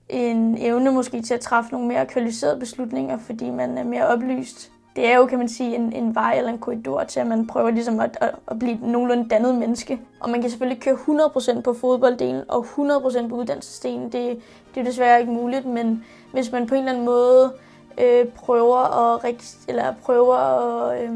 en 0.09 0.57
evne 0.57 0.91
måske 0.91 1.21
til 1.21 1.33
at 1.33 1.39
træffe 1.39 1.71
nogle 1.71 1.87
mere 1.87 2.05
kvalificerede 2.05 2.59
beslutninger, 2.59 3.17
fordi 3.17 3.49
man 3.49 3.77
er 3.77 3.83
mere 3.83 4.07
oplyst 4.07 4.72
det 4.95 5.07
er 5.11 5.15
jo, 5.17 5.25
kan 5.25 5.37
man 5.37 5.49
sige, 5.49 5.75
en, 5.75 5.93
en 5.93 6.15
vej 6.15 6.33
eller 6.37 6.51
en 6.51 6.57
korridor 6.57 7.03
til, 7.03 7.19
at 7.19 7.27
man 7.27 7.47
prøver 7.47 7.69
ligesom 7.71 7.99
at, 7.99 8.17
at, 8.21 8.31
at 8.47 8.59
blive 8.59 8.77
nogenlunde 8.81 9.29
dannet 9.29 9.55
menneske. 9.55 9.99
Og 10.19 10.29
man 10.29 10.41
kan 10.41 10.49
selvfølgelig 10.49 10.81
køre 10.81 10.95
100% 10.95 11.61
på 11.61 11.73
fodbolddelen 11.73 12.41
og 12.47 12.65
100% 12.65 13.27
på 13.27 13.35
uddannelsesdelen. 13.35 14.03
Det, 14.03 14.41
det 14.75 14.81
er 14.81 14.83
desværre 14.83 15.19
ikke 15.19 15.31
muligt, 15.31 15.65
men 15.65 16.05
hvis 16.31 16.51
man 16.51 16.67
på 16.67 16.75
en 16.75 16.79
eller 16.79 16.91
anden 16.91 17.05
måde 17.05 17.53
øh, 17.97 18.25
prøver 18.25 19.17
at, 19.25 19.55
eller 19.67 19.93
prøver 20.03 20.35
at, 20.35 21.03
øh, 21.03 21.11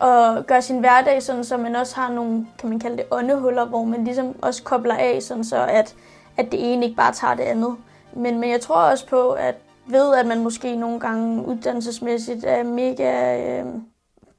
at 0.00 0.46
gøre 0.46 0.62
sin 0.62 0.80
hverdag 0.80 1.22
sådan, 1.22 1.44
så 1.44 1.56
man 1.56 1.76
også 1.76 1.96
har 1.96 2.12
nogle, 2.12 2.46
kan 2.58 2.68
man 2.68 2.78
kalde 2.78 2.96
det, 2.96 3.04
åndehuller, 3.10 3.64
hvor 3.64 3.84
man 3.84 4.04
ligesom 4.04 4.34
også 4.42 4.62
kobler 4.62 4.94
af, 4.94 5.22
sådan 5.22 5.44
så 5.44 5.66
at, 5.66 5.94
at 6.36 6.52
det 6.52 6.72
ene 6.72 6.84
ikke 6.84 6.96
bare 6.96 7.12
tager 7.12 7.34
det 7.34 7.42
andet. 7.42 7.76
Men, 8.12 8.40
men 8.40 8.50
jeg 8.50 8.60
tror 8.60 8.76
også 8.76 9.06
på, 9.06 9.30
at 9.30 9.54
ved, 9.88 10.14
at 10.14 10.26
man 10.26 10.42
måske 10.42 10.76
nogle 10.76 11.00
gange 11.00 11.46
uddannelsesmæssigt 11.46 12.44
er 12.44 12.62
mega 12.62 13.38
øh, 13.60 13.66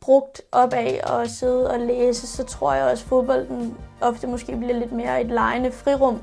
brugt 0.02 0.42
op 0.52 0.74
af 0.74 1.02
at 1.22 1.30
sidde 1.30 1.72
og 1.72 1.80
læse, 1.80 2.28
så 2.28 2.44
tror 2.44 2.74
jeg 2.74 2.84
også, 2.84 3.04
at 3.04 3.10
fodbolden 3.10 3.74
ofte 4.02 4.28
måske 4.28 4.58
bliver 4.58 4.80
lidt 4.80 4.92
mere 4.92 5.22
et 5.22 5.28
lejende 5.28 5.72
frirum. 5.72 6.22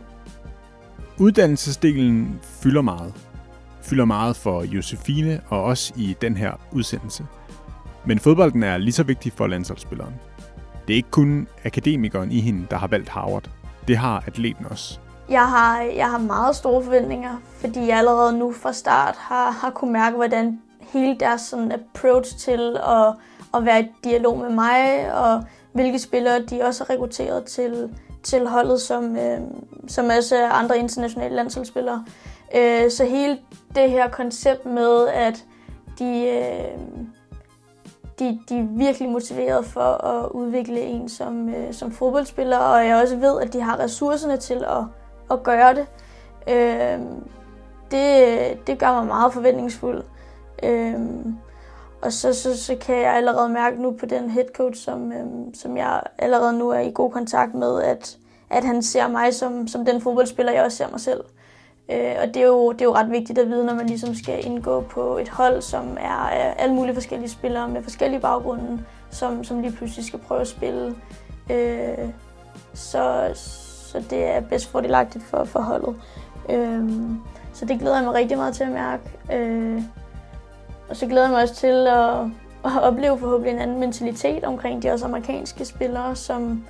Uddannelsesdelen 1.18 2.40
fylder 2.42 2.82
meget. 2.82 3.14
Fylder 3.82 4.04
meget 4.04 4.36
for 4.36 4.62
Josefine 4.62 5.40
og 5.48 5.62
også 5.62 5.92
i 5.96 6.16
den 6.20 6.36
her 6.36 6.52
udsendelse. 6.72 7.26
Men 8.06 8.18
fodbolden 8.18 8.62
er 8.62 8.78
lige 8.78 8.92
så 8.92 9.02
vigtig 9.02 9.32
for 9.32 9.46
landsholdsspilleren. 9.46 10.14
Det 10.88 10.92
er 10.92 10.96
ikke 10.96 11.10
kun 11.10 11.48
akademikeren 11.64 12.32
i 12.32 12.40
hende, 12.40 12.66
der 12.70 12.76
har 12.76 12.86
valgt 12.86 13.08
Harvard. 13.08 13.50
Det 13.88 13.96
har 13.96 14.24
atleten 14.26 14.66
også. 14.66 15.00
Jeg 15.28 15.48
har, 15.48 15.80
jeg 15.80 16.10
har 16.10 16.18
meget 16.18 16.56
store 16.56 16.82
forventninger, 16.82 17.36
fordi 17.60 17.86
jeg 17.86 17.98
allerede 17.98 18.38
nu 18.38 18.52
fra 18.52 18.72
start 18.72 19.16
har, 19.16 19.50
har 19.50 19.70
kunne 19.70 19.92
mærke, 19.92 20.16
hvordan 20.16 20.62
hele 20.80 21.16
deres 21.20 21.40
sådan 21.40 21.72
approach 21.72 22.38
til 22.38 22.76
at, 22.76 23.14
at 23.54 23.64
være 23.64 23.80
i 23.80 23.86
dialog 24.04 24.38
med 24.38 24.50
mig, 24.50 25.12
og 25.14 25.44
hvilke 25.72 25.98
spillere 25.98 26.42
de 26.42 26.62
også 26.62 26.84
har 26.84 26.94
rekrutteret 26.94 27.44
til, 27.44 27.96
til 28.22 28.46
holdet, 28.46 28.80
som, 28.80 29.16
øh, 29.16 29.40
som 29.88 30.04
også 30.18 30.44
andre 30.44 30.78
internationale 30.78 31.34
landsholdsspillere. 31.34 32.04
Øh, 32.56 32.90
så 32.90 33.04
hele 33.04 33.38
det 33.74 33.90
her 33.90 34.08
koncept 34.10 34.66
med, 34.66 35.08
at 35.08 35.44
de, 35.98 36.28
øh, 36.28 36.78
de, 38.18 38.38
de 38.48 38.58
er 38.58 38.66
virkelig 38.70 39.08
motiveret 39.08 39.64
for 39.64 40.04
at 40.04 40.30
udvikle 40.30 40.80
en 40.80 41.08
som, 41.08 41.48
øh, 41.48 41.72
som 41.72 41.92
fodboldspiller, 41.92 42.58
og 42.58 42.86
jeg 42.86 42.96
også 43.02 43.16
ved, 43.16 43.40
at 43.40 43.52
de 43.52 43.60
har 43.60 43.78
ressourcerne 43.78 44.36
til 44.36 44.64
at 44.64 44.84
at 45.34 45.42
gøre 45.42 45.74
det. 45.74 45.86
Øh, 46.48 47.00
det, 47.90 48.66
det 48.66 48.78
gør 48.78 48.92
mig 48.92 49.06
meget 49.06 49.32
forventningsfuld. 49.32 50.02
Øh, 50.62 51.00
og 52.02 52.12
så, 52.12 52.32
så, 52.32 52.62
så 52.62 52.76
kan 52.80 52.96
jeg 52.96 53.14
allerede 53.14 53.48
mærke 53.48 53.82
nu 53.82 53.90
på 53.90 54.06
den 54.06 54.30
head 54.30 54.46
coach, 54.54 54.84
som, 54.84 55.12
øh, 55.12 55.24
som 55.54 55.76
jeg 55.76 56.02
allerede 56.18 56.58
nu 56.58 56.68
er 56.68 56.78
i 56.78 56.92
god 56.94 57.10
kontakt 57.10 57.54
med, 57.54 57.82
at, 57.82 58.18
at 58.50 58.64
han 58.64 58.82
ser 58.82 59.08
mig 59.08 59.34
som, 59.34 59.68
som 59.68 59.84
den 59.84 60.00
fodboldspiller, 60.00 60.52
jeg 60.52 60.64
også 60.64 60.76
ser 60.76 60.90
mig 60.90 61.00
selv. 61.00 61.24
Øh, 61.90 62.14
og 62.22 62.26
det 62.26 62.36
er, 62.36 62.46
jo, 62.46 62.72
det 62.72 62.80
er 62.80 62.84
jo 62.84 62.94
ret 62.94 63.10
vigtigt 63.10 63.38
at 63.38 63.48
vide, 63.48 63.66
når 63.66 63.74
man 63.74 63.86
ligesom 63.86 64.14
skal 64.14 64.46
indgå 64.46 64.80
på 64.80 65.18
et 65.18 65.28
hold, 65.28 65.62
som 65.62 65.96
er 66.00 66.28
af 66.30 66.54
alle 66.58 66.74
mulige 66.74 66.94
forskellige 66.94 67.30
spillere 67.30 67.68
med 67.68 67.82
forskellige 67.82 68.20
baggrunde, 68.20 68.84
som, 69.10 69.44
som 69.44 69.60
lige 69.60 69.72
pludselig 69.72 70.04
skal 70.04 70.18
prøve 70.18 70.40
at 70.40 70.48
spille. 70.48 70.94
Øh, 71.50 72.08
så, 72.74 73.30
så 73.94 74.04
det 74.10 74.24
er 74.24 74.40
bedst 74.40 74.70
fordelagtigt 74.70 75.24
for, 75.24 75.44
for 75.44 75.60
holdet. 75.60 75.96
Øhm, 76.50 77.20
så 77.52 77.64
det 77.64 77.78
glæder 77.78 77.96
jeg 77.96 78.04
mig 78.04 78.14
rigtig 78.14 78.36
meget 78.36 78.54
til 78.54 78.64
at 78.64 78.72
mærke. 78.72 79.02
Øh, 79.32 79.82
og 80.88 80.96
så 80.96 81.06
glæder 81.06 81.22
jeg 81.22 81.32
mig 81.32 81.42
også 81.42 81.54
til 81.54 81.86
at, 81.86 82.20
at 82.64 82.82
opleve 82.82 83.18
forhåbentlig 83.18 83.52
en 83.52 83.58
anden 83.58 83.80
mentalitet 83.80 84.44
omkring 84.44 84.82
de 84.82 84.90
også 84.90 85.04
amerikanske 85.04 85.64
spillere, 85.64 86.16
som 86.16 86.64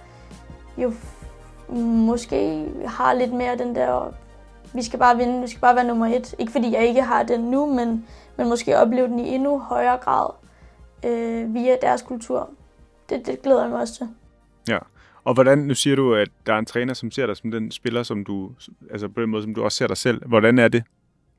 jo 0.78 0.92
måske 1.78 2.68
har 2.86 3.12
lidt 3.12 3.32
mere 3.32 3.58
den 3.58 3.74
der, 3.74 4.14
vi 4.72 4.82
skal 4.82 4.98
bare 4.98 5.16
vinde, 5.16 5.40
vi 5.40 5.48
skal 5.48 5.60
bare 5.60 5.76
være 5.76 5.84
nummer 5.86 6.06
et. 6.06 6.34
Ikke 6.38 6.52
fordi 6.52 6.72
jeg 6.72 6.86
ikke 6.86 7.02
har 7.02 7.22
den 7.22 7.40
nu, 7.40 7.66
men, 7.66 8.06
men 8.36 8.48
måske 8.48 8.78
opleve 8.78 9.08
den 9.08 9.18
i 9.18 9.34
endnu 9.34 9.58
højere 9.58 9.96
grad 9.96 10.30
øh, 11.04 11.54
via 11.54 11.76
deres 11.82 12.02
kultur. 12.02 12.48
Det, 13.08 13.26
det 13.26 13.42
glæder 13.42 13.62
jeg 13.62 13.70
mig 13.70 13.80
også 13.80 13.94
til. 13.94 14.08
Og 15.24 15.34
hvordan, 15.34 15.58
nu 15.58 15.74
siger 15.74 15.96
du, 15.96 16.14
at 16.14 16.28
der 16.46 16.54
er 16.54 16.58
en 16.58 16.66
træner, 16.66 16.94
som 16.94 17.10
ser 17.10 17.26
dig 17.26 17.36
som 17.36 17.50
den 17.50 17.70
spiller, 17.70 18.02
som 18.02 18.24
du, 18.24 18.50
altså 18.90 19.08
på 19.08 19.20
den 19.20 19.30
måde, 19.30 19.42
som 19.42 19.54
du 19.54 19.62
også 19.62 19.78
ser 19.78 19.86
dig 19.86 19.96
selv. 19.96 20.28
Hvordan 20.28 20.58
er 20.58 20.68
det? 20.68 20.82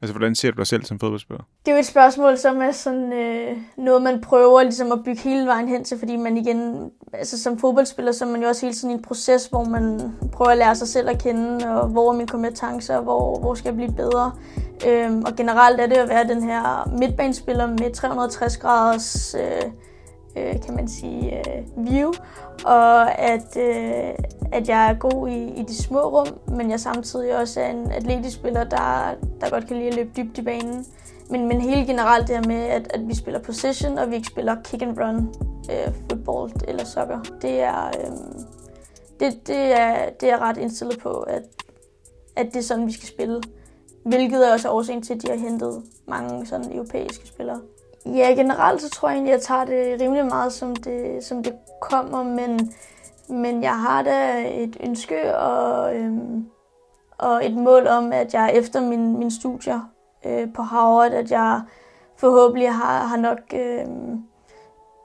Altså, 0.01 0.13
hvordan 0.13 0.35
ser 0.35 0.51
du 0.51 0.57
dig 0.57 0.67
selv 0.67 0.85
som 0.85 0.99
fodboldspiller? 0.99 1.43
Det 1.65 1.71
er 1.71 1.75
jo 1.75 1.79
et 1.79 1.85
spørgsmål, 1.85 2.37
som 2.37 2.61
er 2.61 2.71
sådan 2.71 3.13
øh, 3.13 3.57
noget, 3.77 4.01
man 4.01 4.21
prøver 4.21 4.63
ligesom 4.63 4.91
at 4.91 5.03
bygge 5.05 5.21
hele 5.21 5.45
vejen 5.45 5.67
hen 5.67 5.83
til, 5.83 5.99
fordi 5.99 6.15
man 6.15 6.37
igen, 6.37 6.91
altså 7.13 7.43
som 7.43 7.59
fodboldspiller, 7.59 8.11
så 8.11 8.25
er 8.25 8.29
man 8.29 8.41
jo 8.41 8.47
også 8.47 8.65
hele 8.65 8.73
tiden 8.73 8.91
i 8.91 8.93
en 8.93 9.01
proces, 9.01 9.45
hvor 9.45 9.63
man 9.63 10.01
prøver 10.33 10.51
at 10.51 10.57
lære 10.57 10.75
sig 10.75 10.87
selv 10.87 11.09
at 11.09 11.23
kende, 11.23 11.81
og 11.81 11.87
hvor 11.87 12.11
er 12.11 12.15
mine 12.15 12.27
kompetencer, 12.27 13.01
hvor, 13.01 13.39
hvor 13.39 13.53
skal 13.53 13.69
jeg 13.69 13.75
blive 13.75 13.93
bedre. 13.93 14.31
Øhm, 14.87 15.23
og 15.23 15.35
generelt 15.35 15.81
er 15.81 15.87
det 15.87 15.95
at 15.95 16.09
være 16.09 16.27
den 16.27 16.43
her 16.43 16.89
midtbanespiller 16.99 17.67
med 17.67 17.93
360 17.93 18.57
graders 18.57 19.35
øh, 19.39 19.71
øh, 20.37 20.61
kan 20.61 20.75
man 20.75 20.87
sige, 20.87 21.37
øh, 21.37 21.63
view, 21.77 22.11
og 22.65 23.19
at, 23.19 23.57
øh, 23.57 24.13
at 24.51 24.69
jeg 24.69 24.89
er 24.89 24.93
god 24.93 25.29
i, 25.29 25.59
i 25.59 25.63
de 25.63 25.75
små 25.75 25.99
rum, 25.99 26.39
men 26.47 26.71
jeg 26.71 26.79
samtidig 26.79 27.37
også 27.37 27.61
er 27.61 27.69
en 27.69 27.91
atletisk 27.91 28.35
spiller, 28.35 28.63
der, 28.63 29.15
der 29.41 29.49
godt 29.49 29.67
kan 29.67 29.77
lide 29.77 29.87
at 29.87 29.95
løbe 29.95 30.09
dybt 30.17 30.37
i 30.37 30.41
banen. 30.41 30.85
Men, 31.29 31.47
men 31.47 31.61
helt 31.61 31.87
generelt 31.87 32.27
det 32.27 32.35
her 32.35 32.47
med, 32.47 32.63
at, 32.63 32.87
at 32.93 33.07
vi 33.07 33.15
spiller 33.15 33.39
position, 33.39 33.97
og 33.97 34.09
vi 34.09 34.15
ikke 34.15 34.27
spiller 34.27 34.55
kick 34.63 34.81
and 34.81 34.99
run, 34.99 35.35
øh, 35.71 35.93
football 36.09 36.51
eller 36.67 36.85
soccer, 36.85 37.19
det 37.41 37.61
er, 37.61 37.87
øh, 37.87 38.11
det, 39.19 39.47
det, 39.47 39.79
er, 39.79 40.09
det 40.21 40.29
er 40.29 40.39
ret 40.39 40.57
indstillet 40.57 40.99
på, 40.99 41.09
at, 41.09 41.43
at 42.35 42.45
det 42.45 42.55
er 42.55 42.61
sådan, 42.61 42.87
vi 42.87 42.91
skal 42.91 43.07
spille. 43.07 43.41
Hvilket 44.05 44.47
er 44.47 44.53
også 44.53 44.69
årsagen 44.69 45.01
til, 45.01 45.13
at 45.13 45.21
de 45.21 45.27
har 45.27 45.37
hentet 45.37 45.83
mange 46.07 46.45
sådan 46.45 46.71
europæiske 46.71 47.27
spillere. 47.27 47.61
Ja, 48.05 48.33
generelt 48.35 48.81
så 48.81 48.89
tror 48.89 49.09
jeg 49.09 49.15
egentlig, 49.15 49.33
at 49.33 49.39
jeg 49.39 49.45
tager 49.45 49.65
det 49.65 50.01
rimelig 50.01 50.25
meget, 50.25 50.53
som 50.53 50.75
det, 50.75 51.23
som 51.23 51.43
det 51.43 51.53
kommer, 51.81 52.23
men, 52.23 52.73
men 53.29 53.63
jeg 53.63 53.79
har 53.79 54.01
da 54.01 54.47
et 54.53 54.77
ønske 54.83 55.37
og, 55.37 55.95
øhm, 55.95 56.45
og 57.17 57.45
et 57.45 57.53
mål 57.53 57.87
om, 57.87 58.13
at 58.13 58.33
jeg 58.33 58.51
efter 58.53 58.81
min, 58.81 59.17
min 59.17 59.31
studier 59.31 59.79
øh, 60.25 60.53
på 60.53 60.61
Harvard, 60.61 61.11
at 61.11 61.31
jeg 61.31 61.61
forhåbentlig 62.17 62.73
har, 62.73 62.99
har 62.99 63.17
nok 63.17 63.39
øh, 63.53 63.85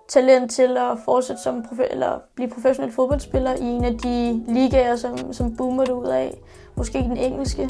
talent 0.08 0.50
til 0.50 0.76
at 0.76 0.98
fortsætte 1.04 1.42
som 1.42 1.62
profe- 1.62 1.92
eller 1.92 2.18
blive 2.34 2.50
professionel 2.50 2.92
fodboldspiller 2.92 3.54
i 3.54 3.64
en 3.64 3.84
af 3.84 3.98
de 3.98 4.44
ligaer, 4.48 4.96
som, 4.96 5.32
som 5.32 5.56
boomer 5.56 5.84
det 5.84 5.92
ud 5.92 6.06
af. 6.06 6.40
Måske 6.74 6.98
den 6.98 7.16
engelske. 7.16 7.68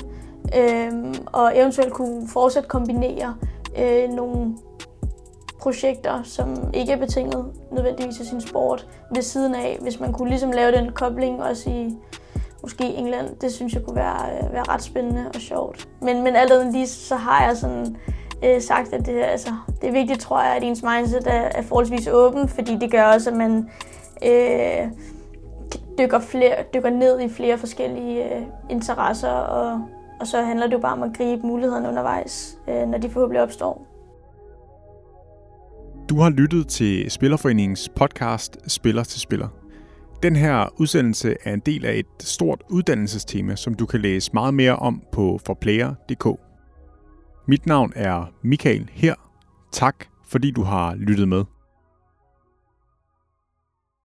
Øh, 0.59 1.15
og 1.27 1.59
eventuelt 1.59 1.93
kunne 1.93 2.29
fortsat 2.29 2.69
kombinere 2.69 3.37
øh, 3.79 4.09
nogle 4.11 4.55
projekter, 5.63 6.23
som 6.23 6.71
ikke 6.75 6.93
er 6.93 6.97
betinget 6.97 7.47
nødvendigvis 7.73 8.21
af 8.21 8.27
sin 8.27 8.41
sport 8.41 8.87
ved 9.15 9.23
siden 9.23 9.55
af. 9.55 9.79
Hvis 9.81 10.01
man 10.01 10.13
kunne 10.13 10.29
ligesom 10.29 10.53
lave 10.53 10.73
den 10.73 10.93
kobling 10.93 11.43
også 11.43 11.71
i 11.71 11.97
måske 12.63 12.85
England, 12.85 13.37
det 13.37 13.53
synes 13.53 13.75
jeg 13.75 13.83
kunne 13.83 13.97
være, 13.97 14.27
øh, 14.33 14.53
være 14.53 14.63
ret 14.63 14.83
spændende 14.83 15.25
og 15.35 15.41
sjovt. 15.41 15.89
Men, 16.03 16.23
men 16.23 16.37
alt 16.37 16.53
andet 16.53 16.73
lige, 16.73 16.87
så 16.87 17.17
har 17.17 17.47
jeg 17.47 17.57
sådan 17.57 17.97
øh, 18.45 18.61
sagt, 18.61 18.93
at 18.93 19.07
det, 19.07 19.23
altså, 19.23 19.53
det 19.81 19.89
er 19.89 19.93
vigtigt, 19.93 20.21
tror 20.21 20.43
jeg, 20.43 20.57
at 20.57 20.63
ens 20.63 20.83
mindset 20.83 21.27
er, 21.27 21.49
er 21.55 21.63
forholdsvis 21.63 22.09
åben, 22.09 22.49
fordi 22.49 22.77
det 22.77 22.91
gør 22.91 23.05
også, 23.05 23.31
at 23.31 23.37
man 23.37 23.71
øh, 24.25 24.89
dykker, 25.99 26.19
flere, 26.19 26.55
dykker 26.75 26.91
ned 26.91 27.21
i 27.21 27.29
flere 27.29 27.59
forskellige 27.59 28.35
øh, 28.35 28.43
interesser, 28.71 29.31
og, 29.31 29.81
og 30.21 30.27
så 30.27 30.43
handler 30.43 30.67
det 30.67 30.73
jo 30.73 30.79
bare 30.79 30.93
om 30.93 31.03
at 31.03 31.17
gribe 31.17 31.47
mulighederne 31.47 31.89
undervejs, 31.89 32.59
øh, 32.69 32.89
når 32.89 32.99
de 32.99 33.11
forhåbentlig 33.11 33.43
opstår. 33.43 33.90
Du 36.11 36.21
har 36.21 36.31
lyttet 36.31 36.69
til 36.69 37.11
Spillerforeningens 37.11 37.89
podcast 37.97 38.73
Spiller 38.73 39.05
til 39.05 39.21
Spiller. 39.21 39.49
Den 40.23 40.37
her 40.37 40.81
udsendelse 40.81 41.37
er 41.45 41.55
en 41.55 41.63
del 41.67 41.85
af 41.85 41.95
et 41.99 42.07
stort 42.21 42.63
uddannelsestema, 42.71 43.57
som 43.57 43.75
du 43.75 43.87
kan 43.87 44.01
læse 44.01 44.31
meget 44.35 44.55
mere 44.55 44.77
om 44.77 45.03
på 45.13 45.41
forplayer.dk. 45.47 46.27
Mit 47.49 47.67
navn 47.67 47.93
er 47.97 48.33
Michael 48.43 48.91
her. 48.93 49.15
Tak 49.73 50.05
fordi 50.29 50.51
du 50.51 50.63
har 50.63 50.95
lyttet 50.95 51.29
med. 51.29 51.45